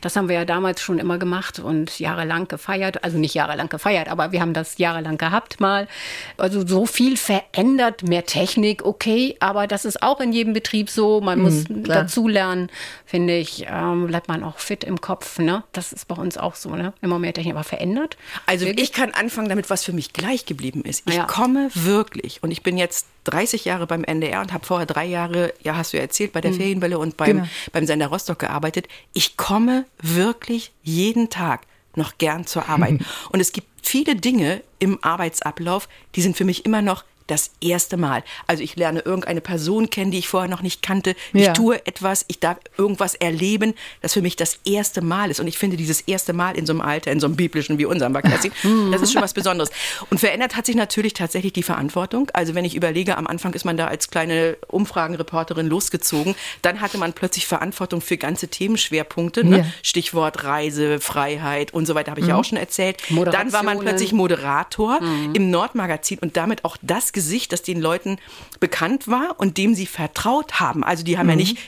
[0.00, 3.04] Das haben wir ja damals schon immer gemacht und jahrelang gefeiert.
[3.04, 5.88] Also nicht jahrelang gefeiert, aber wir haben das jahrelang gehabt mal.
[6.36, 11.20] Also so viel verändert, mehr Technik, okay, aber das ist auch in jedem Betrieb so.
[11.20, 12.02] Man mhm, muss klar.
[12.02, 12.70] dazulernen,
[13.04, 15.38] finde ich, ähm, bleibt man auch fit im Kopf.
[15.38, 15.64] Ne?
[15.72, 16.92] Das ist bei uns auch so, ne?
[17.00, 18.16] Immer mehr Technik, aber verändert.
[18.46, 18.90] Also wirklich?
[18.90, 21.08] ich kann anfangen damit, was für mich gleich geblieben ist.
[21.08, 21.24] Ich ja.
[21.24, 25.39] komme wirklich und ich bin jetzt 30 Jahre beim NDR und habe vorher drei Jahre,
[25.62, 26.56] ja, hast du ja erzählt, bei der mhm.
[26.56, 27.48] Ferienwelle und beim, genau.
[27.72, 28.88] beim Sender Rostock gearbeitet.
[29.12, 31.62] Ich komme wirklich jeden Tag
[31.96, 33.00] noch gern zur Arbeit.
[33.30, 37.96] und es gibt viele Dinge im Arbeitsablauf, die sind für mich immer noch das erste
[37.96, 38.24] Mal.
[38.46, 41.14] Also ich lerne irgendeine Person kennen, die ich vorher noch nicht kannte.
[41.32, 41.52] Ich ja.
[41.52, 45.40] tue etwas, ich darf irgendwas erleben, das für mich das erste Mal ist.
[45.40, 47.84] Und ich finde dieses erste Mal in so einem Alter, in so einem biblischen wie
[47.84, 48.50] unserem Bakassi,
[48.90, 49.70] das ist schon was Besonderes.
[50.10, 52.28] Und verändert hat sich natürlich tatsächlich die Verantwortung.
[52.32, 56.98] Also wenn ich überlege, am Anfang ist man da als kleine Umfragenreporterin losgezogen, dann hatte
[56.98, 59.44] man plötzlich Verantwortung für ganze Themenschwerpunkte.
[59.44, 59.58] Ne?
[59.58, 59.64] Ja.
[59.82, 62.30] Stichwort Reise, Freiheit und so weiter, habe ich mhm.
[62.30, 62.98] ja auch schon erzählt.
[63.10, 65.34] Dann war man plötzlich Moderator mhm.
[65.34, 68.16] im Nordmagazin und damit auch das Gesicht, das den Leuten
[68.60, 70.82] bekannt war und dem sie vertraut haben.
[70.82, 71.30] Also die haben mhm.
[71.32, 71.58] ja nicht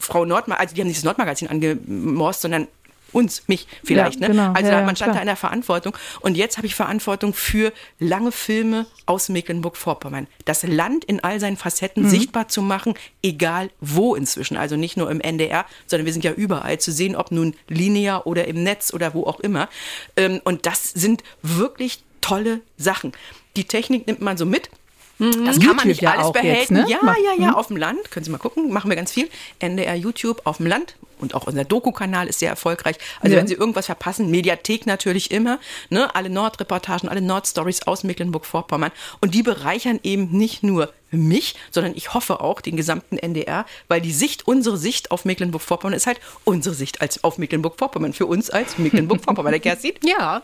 [0.00, 2.66] Frau Nordmagazin, also die haben nicht das Nordmagazin angemorst, sondern
[3.12, 4.20] uns, mich vielleicht.
[4.20, 4.34] Ja, ne?
[4.34, 4.52] genau.
[4.52, 5.14] Also ja, man stand klar.
[5.14, 5.96] da in der Verantwortung.
[6.20, 10.26] Und jetzt habe ich Verantwortung für lange Filme aus Mecklenburg-Vorpommern.
[10.44, 12.08] Das Land in all seinen Facetten mhm.
[12.08, 14.56] sichtbar zu machen, egal wo inzwischen.
[14.56, 18.26] Also nicht nur im NDR, sondern wir sind ja überall zu sehen, ob nun linear
[18.26, 19.68] oder im Netz oder wo auch immer.
[20.16, 23.12] Ähm, und das sind wirklich tolle Sachen.
[23.54, 24.68] Die Technik nimmt man so mit.
[25.18, 25.46] Mhm.
[25.46, 26.48] Das kann man nicht alles behalten.
[26.48, 26.86] Jetzt, ne?
[26.88, 27.54] Ja, ja, ja, mhm.
[27.54, 28.10] auf dem Land.
[28.10, 29.28] Können Sie mal gucken, machen wir ganz viel.
[29.58, 32.96] NDR YouTube auf dem Land und auch unser Doku-Kanal ist sehr erfolgreich.
[33.20, 33.40] Also ja.
[33.40, 35.58] wenn Sie irgendwas verpassen, Mediathek natürlich immer,
[35.90, 41.94] ne, alle Nordreportagen, alle Nordstories aus Mecklenburg-Vorpommern und die bereichern eben nicht nur mich, sondern
[41.94, 46.20] ich hoffe auch den gesamten NDR, weil die Sicht, unsere Sicht auf Mecklenburg-Vorpommern ist halt
[46.44, 49.52] unsere Sicht als auf Mecklenburg-Vorpommern für uns als Mecklenburg-Vorpommern.
[49.52, 49.94] Der Kerstin?
[50.02, 50.42] Ja.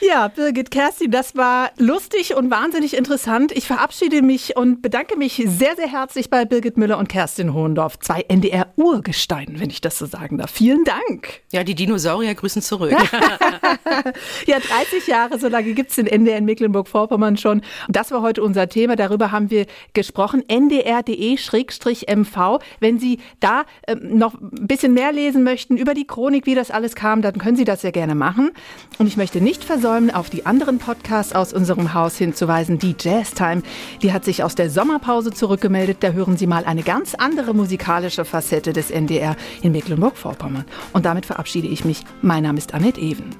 [0.00, 3.50] Ja, Birgit Kerstin, das war lustig und wahnsinnig interessant.
[3.50, 7.98] Ich verabschiede mich und bedanke mich sehr, sehr herzlich bei Birgit Müller und Kerstin Hohendorf,
[7.98, 10.52] zwei NDR-Urgesteinen, wenn ich das so sagen darf.
[10.52, 11.40] Vielen Dank.
[11.50, 12.92] Ja, die Dinosaurier grüßen zurück.
[14.46, 17.58] ja, 30 Jahre, so lange gibt es den NDR in Mecklenburg-Vorpommern schon.
[17.58, 18.94] Und das war heute unser Thema.
[18.94, 20.44] Darüber haben wir gesprochen.
[20.48, 22.58] ndr.de-mv.
[22.78, 26.70] Wenn Sie da äh, noch ein bisschen mehr lesen möchten über die Chronik, wie das
[26.70, 28.52] alles kam, dann können Sie das sehr gerne machen.
[28.98, 32.78] Und ich möchte nicht versäumen, auf die anderen Podcasts aus unserem Haus hinzuweisen.
[32.78, 33.62] Die Jazz Time,
[34.02, 35.98] die hat sich aus der Sommerpause zurückgemeldet.
[36.00, 40.66] Da hören Sie mal eine ganz andere musikalische Facette des NDR in Mecklenburg-Vorpommern.
[40.92, 42.04] Und damit verabschiede ich mich.
[42.22, 43.34] Mein Name ist Annette Even.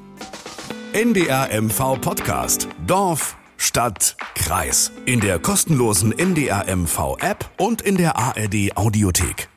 [0.94, 2.66] NDR MV Podcast.
[2.86, 4.90] Dorf, Stadt, Kreis.
[5.04, 9.48] In der kostenlosen NDR MV App und in der ARD Audiothek.